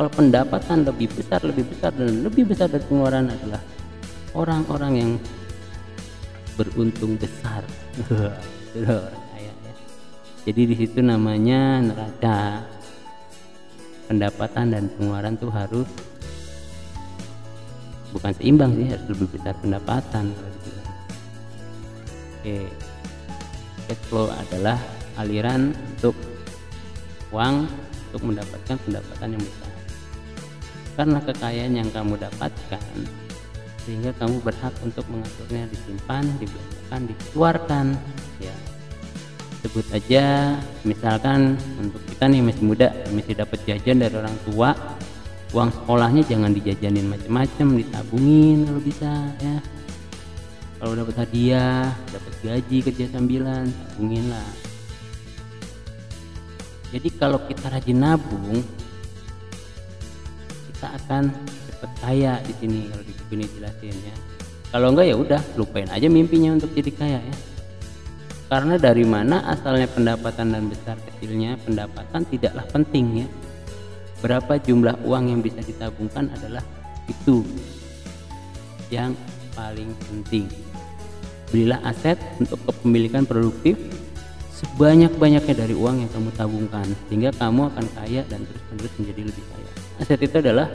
Kalau 0.00 0.08
pendapatan 0.08 0.88
lebih 0.88 1.12
besar 1.12 1.44
lebih 1.44 1.68
besar 1.68 1.92
dan 1.92 2.24
lebih 2.24 2.48
besar 2.48 2.72
dari 2.72 2.80
pengeluaran 2.88 3.28
adalah 3.28 3.60
orang-orang 4.32 4.92
yang 4.96 5.12
beruntung 6.56 7.20
besar. 7.20 7.60
Ya. 8.76 9.00
Jadi 10.44 10.62
di 10.70 10.76
situ 10.76 11.00
namanya 11.00 11.80
neraca 11.80 12.62
pendapatan 14.06 14.76
dan 14.76 14.84
pengeluaran 14.92 15.40
tuh 15.40 15.48
harus 15.48 15.88
bukan 18.12 18.32
seimbang 18.36 18.76
sih 18.76 18.86
harus 18.92 19.06
lebih 19.08 19.28
besar 19.34 19.56
pendapatan 19.64 20.36
oke 22.44 22.87
cash 23.88 24.02
flow 24.12 24.28
adalah 24.28 24.76
aliran 25.16 25.72
untuk 25.96 26.12
uang 27.32 27.64
untuk 28.08 28.22
mendapatkan 28.22 28.76
pendapatan 28.84 29.28
yang 29.36 29.42
besar. 29.42 29.72
Karena 30.98 31.18
kekayaan 31.24 31.72
yang 31.72 31.88
kamu 31.88 32.14
dapatkan 32.20 32.84
sehingga 33.88 34.12
kamu 34.20 34.44
berhak 34.44 34.74
untuk 34.84 35.08
mengaturnya 35.08 35.64
disimpan 35.72 36.28
dibelanjakan 36.36 37.00
dikeluarkan 37.08 37.86
ya. 38.44 38.54
Sebut 39.64 39.86
aja 39.90 40.54
misalkan 40.84 41.56
untuk 41.80 41.98
kita 42.12 42.28
nih 42.28 42.44
masih 42.44 42.64
muda 42.68 42.88
masih 43.10 43.34
dapat 43.34 43.58
jajan 43.64 43.98
dari 44.04 44.14
orang 44.14 44.36
tua 44.46 44.70
uang 45.56 45.70
sekolahnya 45.72 46.22
jangan 46.28 46.52
dijajanin 46.52 47.08
macam-macam 47.08 47.66
ditabungin 47.80 48.68
kalau 48.68 48.82
bisa 48.84 49.10
ya 49.40 49.56
kalau 50.78 50.94
dapat 50.94 51.26
hadiah 51.26 51.90
dapat 52.14 52.32
gaji 52.38 52.78
kerja 52.86 53.06
sambilan 53.10 53.66
tabungin 53.66 54.30
lah. 54.30 54.50
Jadi 56.94 57.08
kalau 57.18 57.42
kita 57.44 57.66
rajin 57.68 57.98
nabung 57.98 58.62
kita 60.72 60.88
akan 60.94 61.34
cepet 61.66 61.90
kaya 61.98 62.38
di 62.46 62.54
sini 62.62 62.80
kalau 62.88 63.02
di 63.02 63.12
buku 63.12 63.32
ini 63.34 63.46
jelasin 63.58 63.96
ya. 64.06 64.16
Kalau 64.70 64.86
enggak 64.94 65.06
ya 65.10 65.16
udah 65.18 65.42
lupain 65.58 65.90
aja 65.90 66.06
mimpinya 66.06 66.54
untuk 66.54 66.70
jadi 66.70 66.90
kaya 66.94 67.18
ya. 67.18 67.36
Karena 68.48 68.80
dari 68.80 69.04
mana 69.04 69.44
asalnya 69.50 69.90
pendapatan 69.90 70.54
dan 70.54 70.70
besar 70.70 70.96
kecilnya 71.04 71.58
pendapatan 71.66 72.22
tidaklah 72.30 72.64
penting 72.70 73.26
ya. 73.26 73.28
Berapa 74.22 74.62
jumlah 74.62 75.02
uang 75.02 75.24
yang 75.34 75.40
bisa 75.42 75.58
ditabungkan 75.60 76.30
adalah 76.32 76.62
itu 77.10 77.42
yang 78.88 79.12
paling 79.58 79.90
penting 80.06 80.46
belilah 81.48 81.80
aset 81.84 82.18
untuk 82.38 82.60
kepemilikan 82.68 83.24
produktif 83.24 83.78
sebanyak-banyaknya 84.58 85.54
dari 85.54 85.74
uang 85.74 86.02
yang 86.02 86.10
kamu 86.10 86.30
tabungkan 86.34 86.86
sehingga 87.06 87.30
kamu 87.36 87.70
akan 87.70 87.86
kaya 87.94 88.22
dan 88.26 88.42
terus-menerus 88.42 88.92
menjadi 88.98 89.20
lebih 89.30 89.44
kaya. 89.54 89.70
Aset 90.02 90.20
itu 90.22 90.36
adalah 90.42 90.66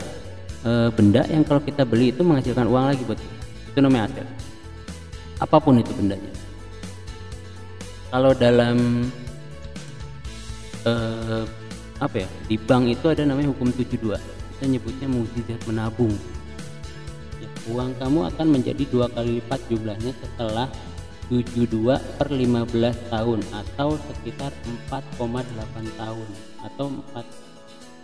e, 0.64 0.70
benda 0.92 1.22
yang 1.28 1.44
kalau 1.44 1.60
kita 1.60 1.84
beli 1.84 2.10
itu 2.10 2.24
menghasilkan 2.24 2.64
uang 2.64 2.84
lagi 2.90 3.02
buat 3.04 3.20
kita. 3.20 3.36
Itu 3.76 3.78
namanya 3.84 4.08
aset. 4.08 4.28
Apa 5.38 5.60
pun 5.60 5.76
itu 5.76 5.92
bendanya. 5.92 6.32
Kalau 8.08 8.30
dalam 8.32 9.04
eh, 10.86 11.44
apa 11.98 12.16
ya 12.20 12.28
di 12.46 12.56
bank 12.58 12.84
itu 12.90 13.06
ada 13.10 13.22
namanya 13.24 13.50
hukum 13.54 13.72
72 13.72 14.18
kita 14.54 14.64
nyebutnya 14.66 15.08
mukjizat 15.08 15.60
menabung 15.66 16.12
uang 17.64 17.96
kamu 17.96 18.28
akan 18.34 18.46
menjadi 18.52 18.84
dua 18.92 19.06
kali 19.08 19.40
lipat 19.40 19.60
jumlahnya 19.72 20.12
setelah 20.20 20.68
72 21.32 21.96
per 22.20 22.28
15 22.28 22.68
tahun 23.08 23.40
atau 23.48 23.96
sekitar 23.96 24.52
4,8 24.92 25.96
tahun 25.96 26.28
atau 26.60 26.86
4 27.16 27.24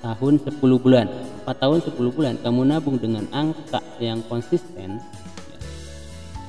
tahun 0.01 0.35
10 0.41 0.57
bulan. 0.81 1.07
4 1.45 1.53
tahun 1.53 1.79
10 1.85 2.17
bulan 2.17 2.35
kamu 2.41 2.61
nabung 2.65 2.97
dengan 2.97 3.29
angka 3.29 3.85
yang 4.01 4.25
konsisten 4.25 4.97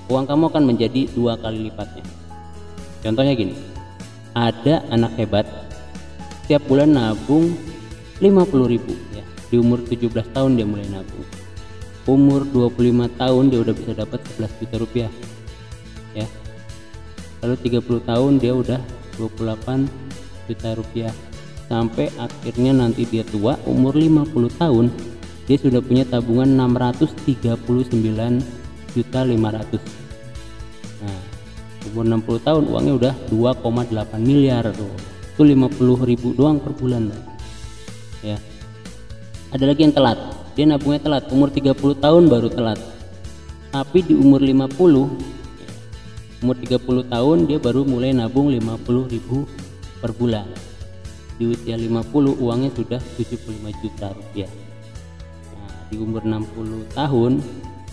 uang 0.08 0.28
kamu 0.28 0.52
akan 0.52 0.64
menjadi 0.68 1.08
dua 1.12 1.36
kali 1.40 1.72
lipatnya. 1.72 2.04
Contohnya 3.04 3.36
gini 3.36 3.56
ada 4.32 4.84
anak 4.88 5.12
hebat 5.20 5.48
setiap 6.44 6.64
bulan 6.68 6.96
nabung 6.96 7.52
50 8.24 8.72
ribu 8.72 8.96
ya. 9.12 9.24
Di 9.52 9.60
umur 9.60 9.84
17 9.84 10.32
tahun 10.32 10.56
dia 10.56 10.64
mulai 10.64 10.88
nabung 10.88 11.41
umur 12.10 12.46
25 12.50 13.20
tahun 13.20 13.44
dia 13.50 13.60
udah 13.62 13.76
bisa 13.76 13.92
dapat 13.94 14.20
11 14.38 14.62
juta 14.62 14.76
rupiah. 14.82 15.12
Ya. 16.18 16.28
Lalu 17.46 17.56
30 17.66 18.10
tahun 18.10 18.32
dia 18.42 18.54
udah 18.54 18.80
28 19.18 19.86
juta 20.50 20.70
rupiah. 20.78 21.14
Sampai 21.72 22.12
akhirnya 22.20 22.76
nanti 22.76 23.08
dia 23.08 23.24
tua 23.24 23.56
umur 23.64 23.96
50 23.96 24.60
tahun 24.60 24.92
dia 25.52 25.58
sudah 25.60 25.82
punya 25.84 26.08
tabungan 26.08 26.48
639 26.48 27.28
juta 28.96 29.20
500 29.24 29.84
nah 31.02 31.20
umur 31.92 32.06
60 32.08 32.48
tahun 32.48 32.64
uangnya 32.70 32.94
udah 32.96 33.14
2,8 33.34 34.22
miliar 34.22 34.70
tuh. 34.72 34.94
Itu 35.34 35.42
50 35.44 36.08
ribu 36.08 36.32
doang 36.38 36.62
per 36.62 36.72
bulan 36.78 37.10
ya. 38.22 38.38
Ada 39.52 39.66
lagi 39.74 39.82
yang 39.84 39.92
telat 39.92 40.20
dia 40.56 40.66
nabungnya 40.68 41.00
telat. 41.00 41.24
Umur 41.32 41.50
30 41.52 41.76
tahun 41.98 42.24
baru 42.28 42.50
telat. 42.52 42.80
Tapi 43.72 44.04
di 44.04 44.14
umur 44.18 44.44
50 44.44 45.32
umur 46.42 46.58
30 46.58 47.06
tahun 47.06 47.38
dia 47.46 47.62
baru 47.62 47.86
mulai 47.86 48.18
nabung 48.18 48.50
50 48.50 49.14
ribu 49.14 49.46
per 50.02 50.12
bulan. 50.18 50.50
Di 51.38 51.46
usia 51.46 51.78
50 51.78 52.42
uangnya 52.42 52.74
sudah 52.74 53.02
75 53.18 53.82
juta 53.82 54.10
rupiah. 54.10 54.52
Nah, 55.54 55.74
di 55.94 55.96
umur 56.02 56.26
60 56.26 56.98
tahun 56.98 57.42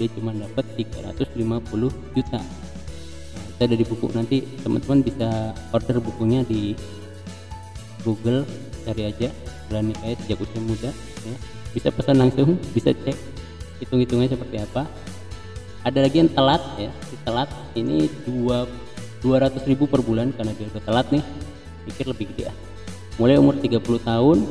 dia 0.00 0.08
cuma 0.16 0.32
dapat 0.32 0.64
350 0.80 1.92
juta. 2.16 2.40
Nah, 2.40 3.44
itu 3.52 3.60
ada 3.60 3.76
di 3.76 3.84
buku. 3.84 4.06
Nanti 4.16 4.36
teman-teman 4.64 5.04
bisa 5.04 5.52
order 5.76 6.00
bukunya 6.00 6.40
di 6.48 6.72
Google 8.00 8.48
cari 8.88 9.12
aja. 9.12 9.28
Berani 9.68 9.92
kayak 10.00 10.24
sejak 10.24 10.40
usia 10.40 10.60
muda 10.64 10.90
ya. 11.28 11.36
Bisa 11.78 11.94
pesan 11.94 12.18
langsung 12.18 12.58
bisa 12.74 12.90
cek 12.90 13.14
hitung-hitungnya 13.78 14.34
seperti 14.34 14.58
apa. 14.58 14.90
Ada 15.86 16.10
lagi 16.10 16.18
yang 16.18 16.30
telat 16.34 16.62
ya. 16.74 16.90
Si 17.06 17.14
telat 17.22 17.46
ini 17.78 18.10
dua 18.26 18.66
200 19.22 19.62
ribu 19.70 19.86
per 19.86 20.02
bulan 20.02 20.34
karena 20.34 20.50
dia 20.58 20.66
udah 20.66 20.82
telat 20.82 21.06
nih. 21.14 21.22
Pikir 21.86 22.10
lebih 22.10 22.34
gede 22.34 22.50
ya 22.50 22.54
mulai 23.18 23.34
umur 23.34 23.58
30 23.58 23.82
tahun 24.06 24.46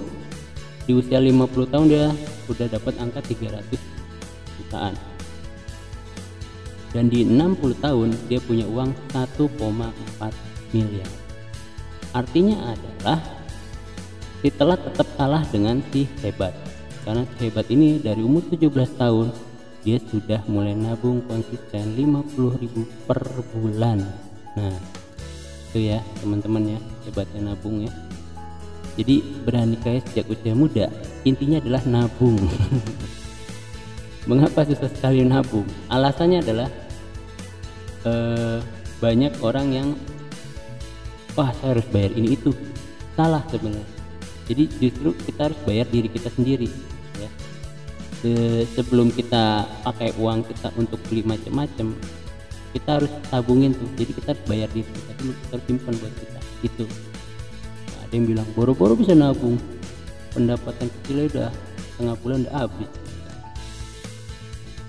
di 0.83 0.91
usia 0.91 1.19
50 1.23 1.71
tahun 1.71 1.85
dia 1.87 2.11
sudah 2.47 2.67
dapat 2.67 2.93
angka 2.99 3.23
300 3.23 3.63
jutaan. 4.59 4.93
Dan 6.91 7.11
di 7.11 7.23
60 7.23 7.83
tahun 7.83 8.09
dia 8.31 8.39
punya 8.43 8.67
uang 8.67 8.91
1,4 9.11 10.75
miliar. 10.75 11.11
Artinya 12.15 12.75
adalah 12.75 13.19
si 14.39 14.47
telat 14.51 14.79
tetap 14.83 15.07
kalah 15.19 15.43
dengan 15.51 15.83
si 15.91 16.07
hebat 16.23 16.55
karena 17.07 17.23
si 17.23 17.47
hebat 17.47 17.63
ini 17.71 18.03
dari 18.03 18.19
umur 18.19 18.43
17 18.51 18.67
tahun 18.99 19.31
dia 19.79 19.95
sudah 20.11 20.43
mulai 20.51 20.75
nabung 20.75 21.23
konsisten 21.23 21.95
50.000 21.95 23.07
per 23.07 23.23
bulan. 23.55 24.03
Nah 24.59 24.75
itu 25.71 25.87
ya 25.87 26.03
teman-teman 26.19 26.75
ya 26.75 26.79
hebatnya 27.07 27.55
nabung 27.55 27.87
ya. 27.87 27.91
Jadi 28.99 29.23
berani 29.47 29.79
kaya 29.79 30.03
sejak 30.03 30.27
usia 30.27 30.51
muda 30.51 30.91
intinya 31.23 31.63
adalah 31.63 31.79
nabung. 31.87 32.35
Mengapa 34.29 34.67
susah 34.67 34.91
sekali 34.91 35.23
nabung? 35.23 35.63
Alasannya 35.87 36.43
adalah 36.43 36.67
eh, 38.03 38.59
banyak 38.99 39.31
orang 39.39 39.67
yang 39.71 39.87
wah 41.39 41.55
saya 41.63 41.79
harus 41.79 41.87
bayar 41.87 42.11
ini 42.19 42.35
itu. 42.35 42.51
Salah 43.15 43.47
sebenarnya. 43.47 43.95
Jadi 44.51 44.63
justru 44.75 45.15
kita 45.23 45.47
harus 45.47 45.59
bayar 45.63 45.87
diri 45.87 46.11
kita 46.11 46.27
sendiri 46.35 46.96
ya 48.25 48.65
sebelum 48.73 49.13
kita 49.13 49.67
pakai 49.85 50.15
uang 50.17 50.45
kita 50.49 50.73
untuk 50.79 50.97
beli 51.05 51.21
macam-macam 51.21 51.93
kita 52.77 52.89
harus 53.01 53.11
tabungin 53.33 53.71
tuh. 53.73 53.89
Jadi 53.97 54.11
kita 54.13 54.27
harus 54.35 54.43
bayar 54.45 54.69
diri 54.69 54.85
kita 54.85 55.11
dulu 55.17 55.33
kita 55.33 55.55
simpan 55.65 55.93
buat 55.97 56.13
kita. 56.13 56.39
Itu 56.61 56.85
nah, 56.85 57.99
ada 58.05 58.13
yang 58.13 58.25
bilang 58.29 58.47
boro-boro 58.53 58.93
bisa 58.93 59.13
nabung. 59.17 59.57
Pendapatan 60.35 60.87
kecilnya 61.01 61.25
udah 61.33 61.49
setengah 61.95 62.15
bulan 62.21 62.37
udah 62.45 62.53
habis. 62.53 62.91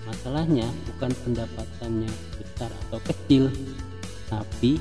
Masalahnya 0.04 0.66
bukan 0.92 1.10
pendapatannya 1.24 2.12
besar 2.36 2.70
atau 2.88 3.00
kecil 3.08 3.52
tapi 4.28 4.76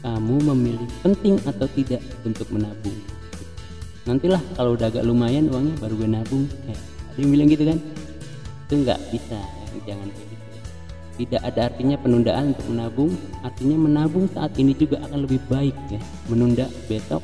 kamu 0.00 0.36
memilih 0.54 0.90
penting 1.02 1.36
atau 1.42 1.66
tidak 1.74 2.02
untuk 2.22 2.46
menabung. 2.54 2.94
Nantilah 4.06 4.40
kalau 4.54 4.78
udah 4.78 4.88
agak 4.88 5.04
lumayan 5.04 5.50
uangnya 5.50 5.74
baru 5.82 5.94
gue 5.98 6.08
nabung. 6.08 6.44
Ya, 6.66 6.78
ada 7.10 7.18
yang 7.18 7.30
bilang 7.34 7.48
gitu 7.50 7.64
kan? 7.66 7.78
Itu 8.66 8.74
nggak 8.86 9.00
bisa 9.10 9.38
ya, 9.38 9.78
jangan 9.92 10.08
kayak 10.14 10.28
gitu. 10.30 10.46
Tidak 11.20 11.40
ada 11.44 11.60
artinya 11.68 11.96
penundaan 11.98 12.56
untuk 12.56 12.66
menabung. 12.70 13.12
Artinya 13.42 13.76
menabung 13.76 14.24
saat 14.30 14.54
ini 14.56 14.72
juga 14.72 15.02
akan 15.04 15.26
lebih 15.26 15.42
baik 15.50 15.76
ya. 15.90 16.00
Menunda 16.30 16.70
besok 16.86 17.20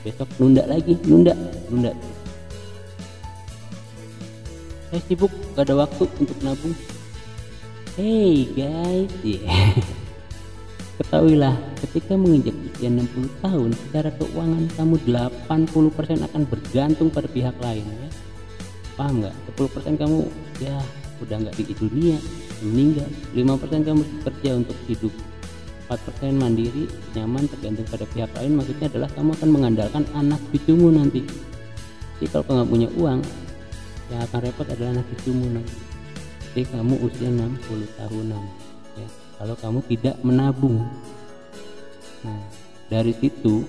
besok 0.00 0.28
nunda 0.40 0.64
lagi 0.64 0.96
nunda 1.04 1.36
nunda. 1.68 1.92
Saya 4.90 5.00
sibuk 5.06 5.30
gak 5.54 5.70
ada 5.70 5.86
waktu 5.86 6.04
untuk 6.18 6.38
nabung. 6.42 6.74
Hey 7.94 8.48
guys 8.56 9.12
yeah. 9.22 9.76
Ketahuilah, 11.00 11.56
ketika 11.80 12.12
menginjak 12.12 12.52
usia 12.60 12.92
60 12.92 13.40
tahun, 13.40 13.72
secara 13.72 14.12
keuangan 14.20 14.68
kamu 14.76 15.00
80% 15.08 16.28
akan 16.28 16.42
bergantung 16.44 17.08
pada 17.08 17.24
pihak 17.24 17.56
lain 17.56 17.88
ya. 17.88 18.08
Paham 19.00 19.24
nggak? 19.24 19.32
10% 19.56 19.96
kamu 19.96 20.28
ya 20.60 20.76
udah 21.24 21.36
nggak 21.40 21.56
di 21.56 21.72
dunia, 21.72 22.20
meninggal. 22.60 23.08
5% 23.32 23.88
kamu 23.88 24.04
bekerja 24.20 24.60
untuk 24.60 24.76
hidup. 24.84 25.14
4% 25.88 26.36
mandiri, 26.36 26.84
nyaman, 27.16 27.48
tergantung 27.48 27.88
pada 27.88 28.04
pihak 28.12 28.28
lain. 28.36 28.60
Maksudnya 28.60 28.92
adalah 28.92 29.08
kamu 29.16 29.32
akan 29.40 29.48
mengandalkan 29.48 30.04
anak 30.12 30.38
cucumu 30.52 30.92
nanti. 30.92 31.24
Jadi 32.20 32.28
kalau 32.28 32.44
kamu 32.44 32.56
nggak 32.60 32.70
punya 32.76 32.88
uang, 33.00 33.20
yang 34.12 34.20
akan 34.26 34.38
repot 34.44 34.66
adalah 34.68 34.90
anak 35.00 35.06
cucumu 35.16 35.48
nanti. 35.48 35.90
ketika 36.50 36.82
kamu 36.82 36.98
usia 37.06 37.30
60 37.30 37.86
tahunan 37.94 38.42
ya 38.98 39.08
kalau 39.38 39.54
kamu 39.54 39.78
tidak 39.86 40.18
menabung 40.26 40.82
nah 42.26 42.42
dari 42.90 43.14
situ 43.14 43.62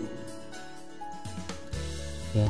ya 2.33 2.49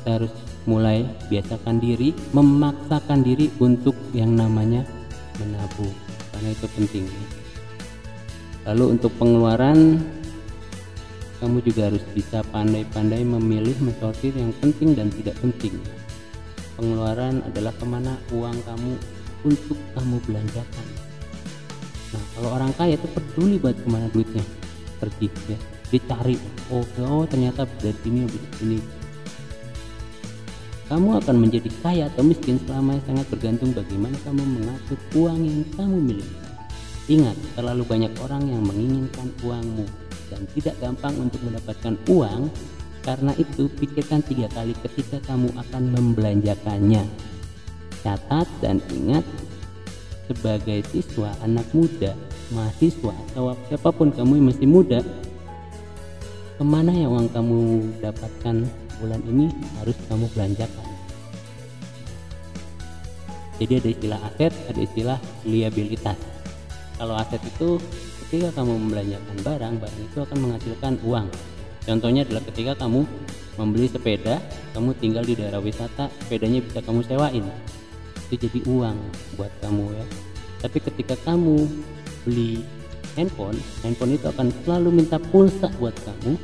kita 0.00 0.08
harus 0.16 0.32
mulai 0.70 1.02
biasakan 1.26 1.82
diri 1.82 2.14
memaksakan 2.30 3.26
diri 3.26 3.50
untuk 3.58 3.98
yang 4.14 4.38
namanya 4.38 4.86
menabung 5.42 5.90
karena 6.30 6.54
itu 6.54 6.66
penting 6.78 7.04
ya. 7.10 7.24
lalu 8.70 8.94
untuk 8.94 9.10
pengeluaran 9.18 9.98
kamu 11.40 11.64
juga 11.64 11.88
harus 11.88 12.04
bisa 12.12 12.44
pandai-pandai 12.52 13.24
memilih 13.24 13.72
mensortir 13.80 14.36
yang 14.36 14.52
penting 14.60 14.92
dan 14.92 15.08
tidak 15.08 15.32
penting. 15.40 15.72
Pengeluaran 16.76 17.40
adalah 17.48 17.72
ke 17.72 17.84
mana 17.88 18.12
uang 18.28 18.60
kamu 18.68 18.92
untuk 19.48 19.78
kamu 19.96 20.20
belanjakan. 20.28 20.86
Nah 22.12 22.24
kalau 22.36 22.50
orang 22.60 22.72
kaya 22.76 23.00
itu 23.00 23.08
peduli 23.08 23.56
buat 23.56 23.72
ke 23.72 23.88
mana 23.88 24.12
duitnya 24.12 24.44
pergi 25.00 25.28
ya. 25.48 25.58
Dia 25.90 26.00
cari 26.06 26.36
oh, 26.68 26.84
oh 27.08 27.24
ternyata 27.24 27.64
dari 27.80 27.96
sini 28.04 28.28
dari 28.28 28.48
sini 28.60 28.78
kamu 30.90 31.22
akan 31.22 31.36
menjadi 31.38 31.70
kaya 31.86 32.10
atau 32.10 32.26
miskin 32.26 32.58
selama 32.66 32.98
yang 32.98 33.04
sangat 33.06 33.26
bergantung 33.30 33.70
bagaimana 33.70 34.18
kamu 34.26 34.42
mengatur 34.42 34.98
uang 35.14 35.40
yang 35.46 35.62
kamu 35.78 35.96
miliki. 36.02 36.36
Ingat 37.06 37.38
terlalu 37.54 37.86
banyak 37.86 38.12
orang 38.18 38.42
yang 38.50 38.62
menginginkan 38.66 39.30
uangmu 39.46 39.86
dan 40.34 40.42
tidak 40.50 40.74
gampang 40.82 41.14
untuk 41.22 41.38
mendapatkan 41.46 41.94
uang. 42.10 42.50
Karena 43.00 43.32
itu 43.40 43.70
pikirkan 43.80 44.20
tiga 44.26 44.50
kali 44.50 44.76
ketika 44.82 45.22
kamu 45.30 45.48
akan 45.56 45.82
membelanjakannya. 45.94 47.06
Catat 48.02 48.50
dan 48.60 48.82
ingat 48.92 49.22
sebagai 50.26 50.84
siswa 50.90 51.32
anak 51.46 51.70
muda 51.70 52.18
mahasiswa 52.50 53.14
atau 53.30 53.54
siapa 53.70 53.94
pun 53.94 54.10
kamu 54.10 54.42
yang 54.42 54.46
masih 54.52 54.68
muda 54.68 55.00
ke 56.58 56.64
mana 56.66 56.92
yang 56.92 57.14
uang 57.14 57.30
kamu 57.30 57.58
dapatkan 58.04 58.66
bulan 59.00 59.20
ini 59.24 59.48
harus 59.80 59.96
kamu 60.06 60.28
belanjakan. 60.36 60.86
Jadi 63.60 63.72
ada 63.76 63.88
istilah 63.92 64.20
aset 64.24 64.52
ada 64.68 64.80
istilah 64.80 65.18
liabilitas. 65.44 66.16
Kalau 66.96 67.16
aset 67.16 67.40
itu 67.44 67.76
ketika 68.26 68.60
kamu 68.60 68.76
membelanjakan 68.76 69.36
barang 69.44 69.74
barang 69.80 70.02
itu 70.04 70.18
akan 70.20 70.38
menghasilkan 70.40 70.94
uang. 71.04 71.28
Contohnya 71.84 72.22
adalah 72.28 72.44
ketika 72.52 72.72
kamu 72.86 73.04
membeli 73.56 73.88
sepeda 73.88 74.40
kamu 74.72 74.96
tinggal 74.96 75.24
di 75.24 75.36
daerah 75.36 75.60
wisata 75.60 76.08
sepedanya 76.24 76.64
bisa 76.64 76.80
kamu 76.80 77.00
sewain. 77.04 77.44
Itu 78.28 78.48
jadi 78.48 78.60
uang 78.64 78.96
buat 79.36 79.52
kamu 79.60 79.84
ya. 79.92 80.06
Tapi 80.60 80.78
ketika 80.80 81.16
kamu 81.24 81.68
beli 82.24 82.64
handphone 83.16 83.58
handphone 83.84 84.16
itu 84.16 84.26
akan 84.28 84.48
selalu 84.64 84.88
minta 85.02 85.16
pulsa 85.18 85.68
buat 85.76 85.96
kamu 86.04 86.36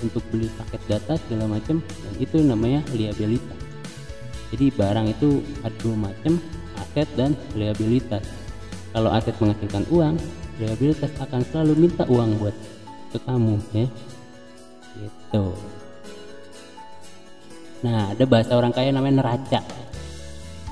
untuk 0.00 0.24
beli 0.32 0.48
paket 0.56 0.82
data 0.88 1.14
segala 1.26 1.56
macam 1.56 1.80
dan 1.80 2.14
itu 2.16 2.36
namanya 2.40 2.80
liabilitas. 2.92 3.58
Jadi 4.50 4.66
barang 4.74 5.06
itu 5.14 5.44
ada 5.62 5.76
dua 5.78 5.96
macam 6.10 6.32
aset 6.80 7.08
dan 7.14 7.38
liabilitas. 7.54 8.24
Kalau 8.90 9.10
aset 9.14 9.36
menghasilkan 9.38 9.86
uang 9.94 10.18
liabilitas 10.58 11.12
akan 11.22 11.40
selalu 11.48 11.86
minta 11.86 12.04
uang 12.10 12.36
buat 12.42 12.56
ke 13.14 13.18
kamu 13.22 13.56
ya. 13.72 13.86
Gitu. 14.98 15.46
Nah 17.86 18.10
ada 18.12 18.24
bahasa 18.26 18.52
orang 18.58 18.74
kaya 18.74 18.90
namanya 18.90 19.22
neraca. 19.22 19.62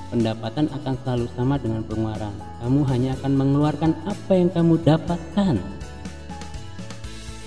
Pendapatan 0.09 0.65
akan 0.73 0.93
selalu 1.05 1.25
sama 1.37 1.55
dengan 1.61 1.85
pengeluaran. 1.85 2.33
Kamu 2.65 2.81
hanya 2.89 3.13
akan 3.21 3.31
mengeluarkan 3.37 3.91
apa 4.09 4.31
yang 4.33 4.49
kamu 4.49 4.81
dapatkan 4.81 5.78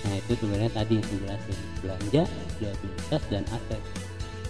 nah 0.02 0.14
itu 0.18 0.32
sebenarnya 0.38 0.72
tadi 0.74 0.98
yang 0.98 1.06
jelasin 1.06 1.58
belanja 1.82 2.22
liabilitas 2.58 3.22
dan 3.30 3.44
aset. 3.54 3.82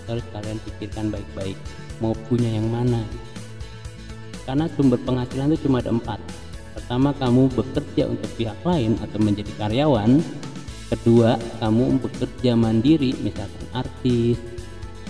Harus 0.09 0.25
kalian 0.35 0.59
pikirkan 0.67 1.15
baik-baik 1.15 1.57
mau 2.03 2.17
punya 2.27 2.51
yang 2.51 2.67
mana? 2.67 3.07
Karena 4.43 4.67
sumber 4.75 4.99
penghasilan 5.07 5.55
itu 5.55 5.71
cuma 5.71 5.79
ada 5.79 5.95
empat. 5.95 6.19
Pertama 6.75 7.15
kamu 7.15 7.53
bekerja 7.55 8.11
untuk 8.11 8.31
pihak 8.35 8.59
lain 8.67 8.99
atau 8.99 9.19
menjadi 9.23 9.53
karyawan. 9.61 10.19
Kedua 10.93 11.41
kamu 11.63 12.03
bekerja 12.03 12.53
mandiri 12.59 13.15
misalkan 13.23 13.65
artis. 13.73 14.37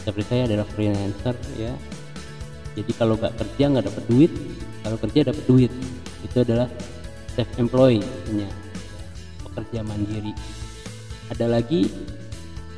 Seperti 0.02 0.26
saya 0.28 0.42
adalah 0.50 0.66
freelancer 0.68 1.34
ya. 1.56 1.72
Jadi 2.76 2.92
kalau 2.98 3.14
nggak 3.16 3.34
kerja 3.40 3.64
nggak 3.72 3.86
dapat 3.88 4.04
duit. 4.10 4.32
Kalau 4.84 4.96
kerja 5.00 5.20
dapat 5.32 5.44
duit. 5.48 5.72
Itu 6.22 6.44
adalah 6.44 6.68
self 7.34 7.50
employed 7.56 8.04
ya. 8.36 8.50
Pekerja 9.52 9.84
mandiri. 9.84 10.32
Ada 11.28 11.46
lagi 11.52 11.92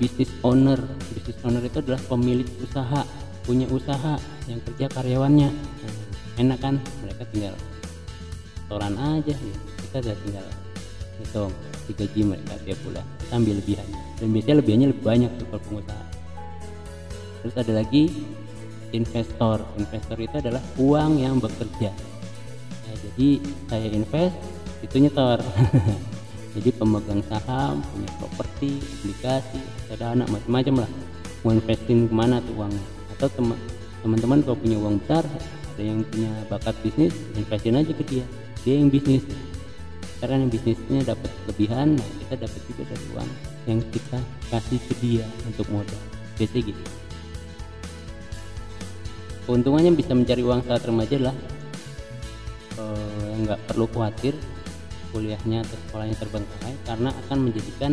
business 0.03 0.31
owner. 0.43 0.83
Business 1.15 1.39
owner 1.47 1.63
itu 1.63 1.79
adalah 1.79 2.03
pemilik 2.11 2.49
usaha 2.59 3.07
punya 3.45 3.69
usaha 3.71 4.17
yang 4.51 4.59
kerja 4.65 4.87
karyawannya. 4.91 5.51
Nah, 5.55 5.95
enak 6.43 6.59
kan? 6.59 6.75
Mereka 7.05 7.23
tinggal 7.31 7.55
setoran 8.65 8.97
aja 8.97 9.37
ya. 9.37 9.57
kita 9.85 9.97
udah 10.01 10.17
tinggal 10.25 10.47
hitung 11.21 11.53
digaji 11.87 12.21
mereka 12.25 12.57
tiap 12.65 12.79
bulan. 12.83 13.07
Kita 13.21 13.33
ambil 13.37 13.55
lebihannya 13.61 14.01
dan 14.19 14.29
biasanya 14.33 14.57
lebihannya 14.59 14.89
lebih 14.91 15.05
banyak 15.05 15.31
kalau 15.37 15.63
pengusaha. 15.69 16.05
Terus 17.45 17.55
ada 17.61 17.73
lagi 17.77 18.05
investor. 18.97 19.59
Investor 19.77 20.17
itu 20.17 20.37
adalah 20.41 20.63
uang 20.81 21.13
yang 21.21 21.37
bekerja. 21.37 21.93
Ya, 22.85 22.93
jadi 23.05 23.29
saya 23.69 23.89
invest 23.93 24.37
itu 24.81 24.97
nyetor 25.01 25.41
jadi 26.55 26.71
pemegang 26.79 27.23
saham 27.27 27.83
punya 27.91 28.11
properti 28.23 28.79
aplikasi 28.79 29.59
ada 29.91 30.15
anak 30.15 30.31
macam-macam 30.31 30.87
lah. 30.87 30.91
Mau 31.43 31.51
investin 31.51 32.07
ke 32.07 32.15
mana 32.15 32.39
tuh 32.47 32.55
uangnya? 32.55 32.85
Atau 33.19 33.29
teman-teman 34.07 34.39
kalau 34.47 34.57
punya 34.57 34.79
uang 34.79 35.03
besar 35.03 35.27
ada 35.75 35.83
yang 35.83 36.07
punya 36.07 36.31
bakat 36.47 36.79
bisnis 36.87 37.11
investin 37.35 37.75
aja 37.75 37.91
ke 37.91 38.05
dia. 38.07 38.25
Dia 38.63 38.79
yang 38.79 38.87
bisnis. 38.87 39.27
Karena 40.23 40.47
yang 40.47 40.51
bisnisnya 40.55 41.01
dapat 41.03 41.31
lebihan 41.51 41.99
nah 41.99 42.09
kita 42.23 42.35
dapat 42.47 42.61
juga 42.71 42.83
dari 42.87 43.05
uang 43.19 43.31
yang 43.67 43.81
kita 43.91 44.19
kasih 44.55 44.79
ke 44.79 44.95
dia 45.03 45.27
untuk 45.51 45.67
modal. 45.75 46.01
Biasanya 46.39 46.71
gitu. 46.71 46.83
Keuntungannya 49.45 49.93
bisa 49.93 50.15
mencari 50.15 50.43
uang 50.47 50.63
saat 50.65 50.87
remaja 50.87 51.19
lah. 51.19 51.37
Eh, 52.79 53.31
nggak 53.43 53.59
uh, 53.59 53.65
perlu 53.67 53.91
khawatir 53.91 54.39
kuliahnya 55.15 55.63
atau 55.63 55.79
sekolahnya 55.87 56.17
terbengkalai 56.19 56.75
karena 56.83 57.11
akan 57.25 57.39
menjadikan 57.47 57.93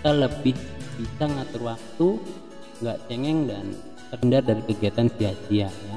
kita 0.00 0.10
lebih 0.16 0.56
bisa 0.96 1.24
ngatur 1.28 1.62
waktu 1.68 2.08
nggak 2.80 2.98
cengeng 3.12 3.44
dan 3.44 3.64
terhindar 4.08 4.42
dari 4.42 4.62
kegiatan 4.64 5.06
sia-sia 5.12 5.68
ya. 5.68 5.96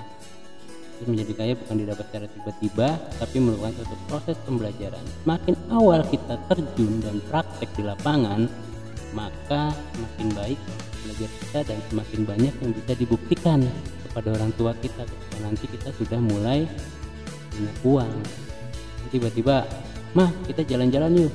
Terus 0.99 1.07
menjadi 1.07 1.31
kaya 1.33 1.53
bukan 1.55 1.75
didapat 1.79 2.05
secara 2.11 2.27
tiba-tiba 2.27 2.87
tapi 3.17 3.37
merupakan 3.39 3.73
suatu 3.79 3.95
proses 4.11 4.37
pembelajaran. 4.43 5.03
Semakin 5.23 5.55
awal 5.71 6.01
kita 6.11 6.35
terjun 6.51 6.93
dan 6.99 7.17
praktek 7.31 7.69
di 7.79 7.83
lapangan 7.87 8.51
maka 9.15 9.71
semakin 9.93 10.27
baik 10.35 10.59
belajar 11.05 11.29
kita 11.39 11.59
dan 11.69 11.79
semakin 11.87 12.21
banyak 12.25 12.53
yang 12.59 12.71
bisa 12.73 12.93
dibuktikan 12.97 13.59
kepada 14.09 14.29
orang 14.33 14.51
tua 14.59 14.71
kita 14.77 15.05
ketika 15.05 15.37
nanti 15.41 15.65
kita 15.69 15.89
sudah 15.95 16.19
mulai 16.21 16.67
punya 17.53 17.71
uang. 17.85 18.13
Tiba-tiba 19.13 19.67
mah 20.13 20.29
kita 20.49 20.61
jalan-jalan 20.65 21.27
yuk. 21.27 21.33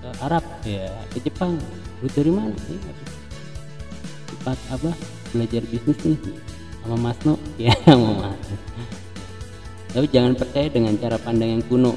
Ke 0.00 0.08
Arab. 0.24 0.44
Ya 0.64 0.88
ke 1.12 1.18
Jepang. 1.20 1.56
Lu 2.00 2.08
dari 2.12 2.32
mana? 2.32 2.56
Cepat 4.30 4.58
apa? 4.72 4.90
Belajar 5.32 5.62
bisnis 5.68 5.98
nih. 6.04 6.18
Sama 6.82 6.96
Mas 6.98 7.18
No 7.22 7.38
ya 7.62 7.72
sama 7.86 8.10
Mas 8.26 8.42
tapi 9.92 10.08
jangan 10.08 10.32
percaya 10.32 10.72
dengan 10.72 10.96
cara 10.96 11.20
pandang 11.20 11.52
yang 11.52 11.64
kuno. 11.68 11.92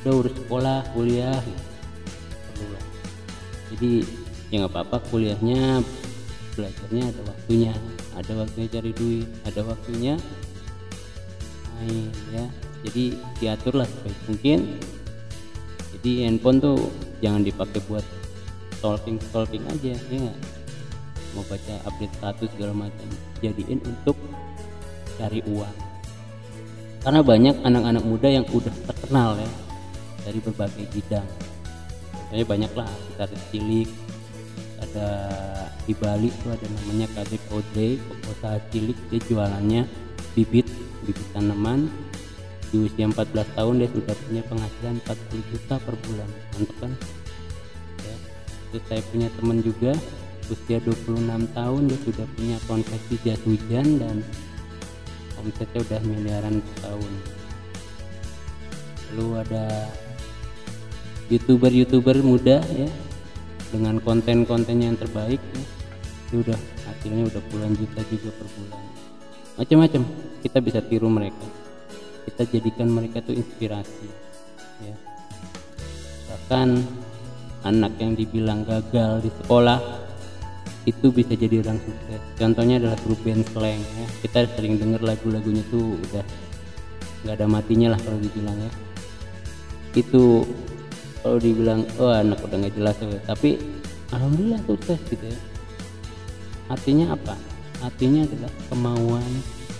Udah 0.00 0.12
urus 0.24 0.32
sekolah 0.32 0.80
kuliah. 0.96 1.36
Gitu. 1.44 2.64
jadi 3.76 3.92
ya 4.48 4.56
nggak 4.64 4.72
apa-apa 4.72 5.04
kuliahnya 5.12 5.84
belajarnya 6.56 7.12
ada 7.12 7.22
waktunya. 7.28 7.72
Ada 8.16 8.32
waktunya 8.40 8.68
cari 8.72 8.90
duit 8.96 9.28
ada 9.44 9.60
waktunya 9.68 10.14
main 11.74 12.08
ya 12.30 12.46
jadi 12.84 13.04
diatur 13.40 13.80
lah 13.80 13.88
sebaik 13.88 14.20
mungkin. 14.28 14.58
Jadi 15.96 16.28
handphone 16.28 16.60
tuh 16.60 16.78
jangan 17.24 17.40
dipakai 17.40 17.80
buat 17.88 18.04
stalking 18.76 19.16
stalking 19.32 19.64
aja 19.72 19.96
ya 19.96 20.18
gak? 20.28 20.38
mau 21.34 21.42
baca 21.50 21.74
update 21.90 22.14
status 22.14 22.48
segala 22.54 22.86
macam 22.86 23.08
jadiin 23.42 23.82
untuk 23.82 24.14
cari 25.18 25.42
uang. 25.50 25.76
Karena 27.02 27.20
banyak 27.20 27.56
anak-anak 27.66 28.04
muda 28.06 28.28
yang 28.30 28.46
udah 28.54 28.70
terkenal 28.86 29.34
ya 29.34 29.50
dari 30.24 30.38
berbagai 30.38 30.86
bidang. 30.94 31.28
Contohnya 32.14 32.46
banyak 32.46 32.72
lah 32.78 32.88
kita 33.10 33.24
cilik 33.50 33.90
ada 34.80 35.08
di 35.84 35.92
Bali 35.96 36.28
itu 36.28 36.46
ada 36.48 36.66
namanya 36.80 37.06
Kadek 37.12 37.42
Odre 37.52 38.00
usaha 38.30 38.56
cilik 38.72 38.96
dia 39.12 39.20
jualannya 39.28 39.82
bibit 40.32 40.68
bibit 41.04 41.26
tanaman 41.36 41.88
di 42.74 42.90
usia 42.90 43.06
14 43.06 43.54
tahun 43.54 43.74
dia 43.78 43.88
sudah 43.94 44.14
punya 44.26 44.42
penghasilan 44.50 44.94
40 45.06 45.50
juta 45.54 45.74
per 45.78 45.94
bulan. 45.94 46.28
Mantap 46.58 46.76
kan? 46.82 46.92
Ya. 48.02 48.16
terus 48.74 48.84
saya 48.90 49.02
punya 49.14 49.28
teman 49.38 49.58
juga 49.62 49.92
usia 50.50 50.82
26 50.82 51.54
tahun 51.54 51.80
dia 51.86 51.98
sudah 52.02 52.26
punya 52.34 52.56
konveksi 52.66 53.14
jas 53.22 53.38
hujan 53.46 53.86
dan 54.02 54.16
omsetnya 55.38 55.80
udah 55.86 56.00
miliaran 56.02 56.58
per 56.58 56.74
tahun. 56.82 57.12
Lalu 59.14 59.28
ada 59.46 59.64
youtuber-youtuber 61.30 62.18
muda 62.26 62.58
ya 62.74 62.90
dengan 63.70 64.02
konten-konten 64.02 64.82
yang 64.82 64.98
terbaik 64.98 65.38
ya, 65.38 65.64
itu 66.26 66.42
udah 66.42 66.58
hasilnya 66.90 67.30
udah 67.30 67.42
puluhan 67.54 67.78
juta 67.78 68.02
juga 68.10 68.34
per 68.34 68.48
bulan. 68.58 68.82
Macam-macam 69.62 70.02
kita 70.42 70.58
bisa 70.58 70.82
tiru 70.82 71.06
mereka 71.06 71.63
kita 72.24 72.42
jadikan 72.48 72.88
mereka 72.88 73.20
tuh 73.20 73.36
inspirasi 73.36 74.08
ya. 74.82 74.96
Bahkan 76.32 76.68
anak 77.64 77.92
yang 78.00 78.12
dibilang 78.16 78.64
gagal 78.64 79.24
di 79.24 79.30
sekolah 79.42 79.80
itu 80.84 81.08
bisa 81.08 81.32
jadi 81.32 81.64
orang 81.64 81.80
sukses. 81.80 82.20
Contohnya 82.36 82.76
adalah 82.76 82.98
grup 83.04 83.20
band 83.24 83.44
slang 83.48 83.80
ya. 83.80 84.06
Kita 84.20 84.44
sering 84.52 84.76
dengar 84.76 85.00
lagu-lagunya 85.00 85.64
tuh 85.72 85.96
udah 85.96 86.24
nggak 87.24 87.34
ada 87.40 87.46
matinya 87.48 87.96
lah 87.96 88.00
kalau 88.04 88.20
dibilang 88.20 88.56
ya. 88.60 88.72
Itu 89.96 90.44
kalau 91.24 91.40
dibilang 91.40 91.88
oh 91.96 92.12
anak 92.12 92.40
udah 92.44 92.56
nggak 92.60 92.74
jelas 92.76 92.96
ya. 93.00 93.20
tapi 93.24 93.56
alhamdulillah 94.12 94.60
sukses 94.68 95.00
gitu 95.08 95.24
ya. 95.24 95.40
Artinya 96.68 97.16
apa? 97.16 97.36
Artinya 97.80 98.24
adalah 98.24 98.52
kemauan 98.72 99.32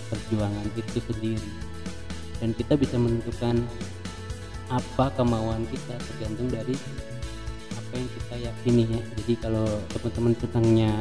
perjuangan 0.09 0.65
itu 0.77 1.01
sendiri 1.01 1.64
dan 2.45 2.53
kita 2.53 2.77
bisa 2.77 3.01
menentukan 3.01 3.57
apa 4.69 5.09
kemauan 5.17 5.65
kita 5.65 5.97
tergantung 5.97 6.45
dari 6.53 6.77
apa 7.73 7.93
yang 7.97 8.09
kita 8.13 8.35
yakini 8.37 8.83
ya. 8.85 9.01
Jadi 9.17 9.33
kalau 9.41 9.65
teman-teman 9.89 10.37
senangnya 10.37 10.93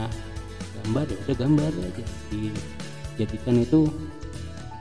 gambar 0.81 1.05
ya 1.05 1.17
udah 1.21 1.37
gambar 1.37 1.73
aja. 1.85 2.05
Dijadikan 2.33 3.61
itu 3.61 3.93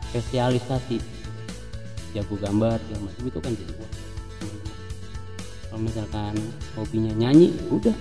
spesialisasi. 0.08 1.04
Jago 2.16 2.40
gambar 2.40 2.80
segala 2.80 3.12
macam 3.12 3.24
itu 3.28 3.40
kan 3.44 3.52
jadi 3.60 3.74
kalau 5.68 5.82
misalkan 5.84 6.36
hobinya 6.80 7.12
nyanyi 7.20 7.52
udah. 7.76 7.98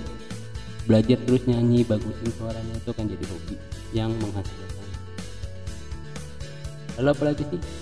Belajar 0.86 1.18
terus 1.26 1.42
nyanyi 1.50 1.82
bagusin 1.82 2.30
suaranya 2.38 2.78
itu 2.78 2.94
kan 2.94 3.10
jadi 3.10 3.26
hobi 3.26 3.58
yang 3.90 4.14
menghasilkan. 4.22 4.86
Lalu 7.02 7.08
apa 7.10 7.22
lagi 7.26 7.42
sih? 7.50 7.58
ya 7.58 7.81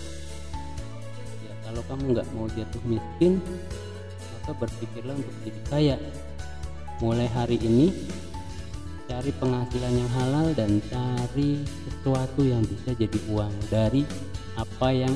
kamu 1.91 2.15
nggak 2.15 2.29
mau 2.39 2.47
jatuh 2.55 2.83
miskin 2.87 3.43
maka 4.41 4.67
berpikirlah 4.67 5.15
untuk 5.19 5.37
jadi 5.43 5.61
kaya. 5.67 5.97
Mulai 7.03 7.29
hari 7.31 7.59
ini 7.59 7.91
cari 9.11 9.35
penghasilan 9.37 9.95
yang 9.95 10.11
halal 10.15 10.47
dan 10.55 10.79
cari 10.87 11.67
sesuatu 11.87 12.47
yang 12.47 12.63
bisa 12.63 12.95
jadi 12.95 13.19
uang 13.29 13.53
dari 13.69 14.07
apa 14.55 14.89
yang 14.95 15.15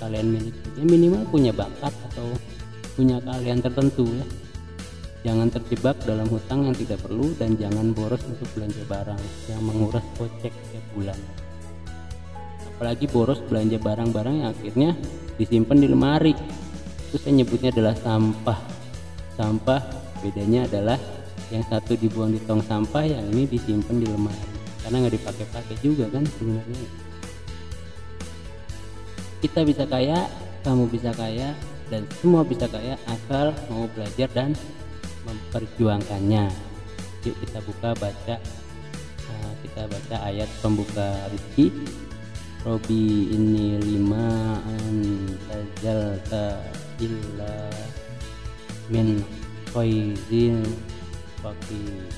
kalian 0.00 0.32
miliki. 0.32 0.68
Ya 0.80 0.84
minimal 0.88 1.22
punya 1.28 1.52
bakat 1.52 1.92
atau 2.12 2.28
punya 2.96 3.20
kalian 3.20 3.60
tertentu 3.60 4.08
ya. 4.08 4.26
Jangan 5.32 5.50
terjebak 5.50 5.98
dalam 6.06 6.30
hutang 6.30 6.70
yang 6.70 6.76
tidak 6.78 7.02
perlu 7.02 7.34
dan 7.34 7.58
jangan 7.58 7.90
boros 7.90 8.22
untuk 8.30 8.46
belanja 8.54 8.82
barang 8.86 9.22
yang 9.50 9.60
menguras 9.62 10.04
kocek 10.14 10.54
setiap 10.54 10.86
bulan. 10.94 11.18
Apalagi 12.74 13.06
boros 13.10 13.42
belanja 13.48 13.80
barang-barang 13.82 14.34
yang 14.44 14.48
akhirnya 14.54 14.90
disimpan 15.36 15.78
di 15.78 15.88
lemari. 15.88 16.34
Itu 17.08 17.16
saya 17.20 17.36
nyebutnya 17.36 17.70
adalah 17.72 17.94
sampah. 17.96 18.58
Sampah 19.36 19.80
bedanya 20.24 20.64
adalah 20.68 20.98
yang 21.52 21.62
satu 21.68 21.94
dibuang 21.94 22.34
di 22.34 22.40
tong 22.42 22.64
sampah 22.64 23.04
yang 23.06 23.24
ini 23.30 23.46
disimpan 23.46 23.96
di 24.02 24.06
lemari. 24.08 24.48
Karena 24.82 25.06
nggak 25.06 25.14
dipakai-pakai 25.20 25.76
juga 25.84 26.10
kan 26.10 26.24
sebenarnya. 26.26 26.88
Kita 29.44 29.60
bisa 29.62 29.84
kaya 29.86 30.26
kamu 30.66 30.90
bisa 30.90 31.14
kaya 31.14 31.54
dan 31.86 32.02
semua 32.18 32.42
bisa 32.42 32.66
kaya 32.66 32.98
asal 33.06 33.54
mau 33.70 33.86
belajar 33.94 34.26
dan 34.34 34.50
memperjuangkannya. 35.22 36.50
Yuk 37.26 37.36
kita 37.42 37.58
buka 37.62 37.90
baca 37.98 38.36
nah, 39.26 39.52
kita 39.66 39.82
baca 39.90 40.16
ayat 40.30 40.46
pembuka 40.62 41.06
Rizki 41.34 41.74
Robi 42.66 43.30
ini 43.30 43.78
lima 43.78 44.58
antajal 44.66 46.18
ta 46.26 46.58
illa 46.98 47.70
min 48.90 49.22
khairin 49.70 50.66
bagi 51.46 52.10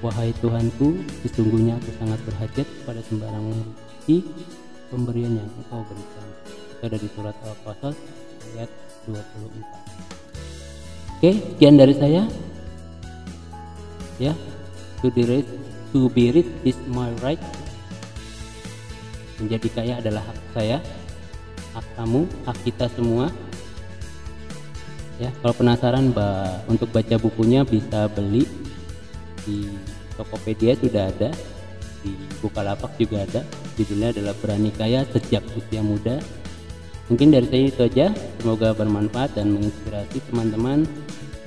Wahai 0.00 0.32
Tuhanku, 0.40 1.04
sesungguhnya 1.20 1.76
aku 1.76 1.92
sangat 2.00 2.16
berhajat 2.24 2.64
pada 2.88 3.04
sembarang 3.04 3.52
rezeki 3.52 4.24
pemberian 4.88 5.36
yang 5.36 5.52
engkau 5.52 5.84
berikan. 5.84 6.24
Itu 6.48 6.82
ada 6.88 6.96
di 6.96 7.08
surat 7.12 7.36
Al-Qasas 7.44 8.00
ayat 8.56 8.72
24. 9.04 11.20
Oke, 11.20 11.36
sekian 11.36 11.76
dari 11.76 11.92
saya. 11.92 12.24
Ya, 14.16 14.32
to 15.04 15.12
be 15.12 15.28
rich, 15.28 15.44
to 15.92 16.08
be 16.08 16.32
rich 16.32 16.48
is 16.64 16.80
my 16.88 17.12
right. 17.20 17.36
Menjadi 19.40 19.68
kaya 19.72 19.94
adalah 19.98 20.22
hak 20.22 20.38
saya, 20.52 20.78
hak 21.72 21.86
kamu, 21.96 22.28
hak 22.44 22.58
kita 22.62 22.86
semua. 22.92 23.32
Ya, 25.20 25.32
kalau 25.40 25.52
penasaran 25.56 26.12
bah, 26.12 26.64
untuk 26.68 26.92
baca 26.92 27.16
bukunya 27.20 27.64
bisa 27.64 28.08
beli 28.12 28.44
di 29.44 29.68
Tokopedia 30.16 30.76
sudah 30.76 31.08
ada, 31.08 31.32
di 32.04 32.12
Bukalapak 32.44 32.96
juga 33.00 33.24
ada. 33.24 33.42
Judulnya 33.80 34.12
adalah 34.12 34.36
Berani 34.36 34.68
Kaya 34.76 35.08
Sejak 35.08 35.44
Usia 35.56 35.80
Muda 35.80 36.20
Mungkin 37.10 37.34
dari 37.34 37.46
saya 37.50 37.64
itu 37.66 37.82
aja. 37.82 38.06
Semoga 38.38 38.70
bermanfaat 38.70 39.34
dan 39.34 39.50
menginspirasi 39.50 40.22
teman-teman. 40.30 40.86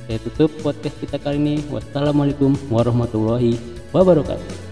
Saya 0.03 0.19
tutup 0.19 0.51
podcast 0.60 0.99
kita 0.99 1.15
kali 1.15 1.39
ini. 1.39 1.56
Wassalamualaikum 1.71 2.60
warahmatullahi 2.67 3.56
wabarakatuh. 3.95 4.62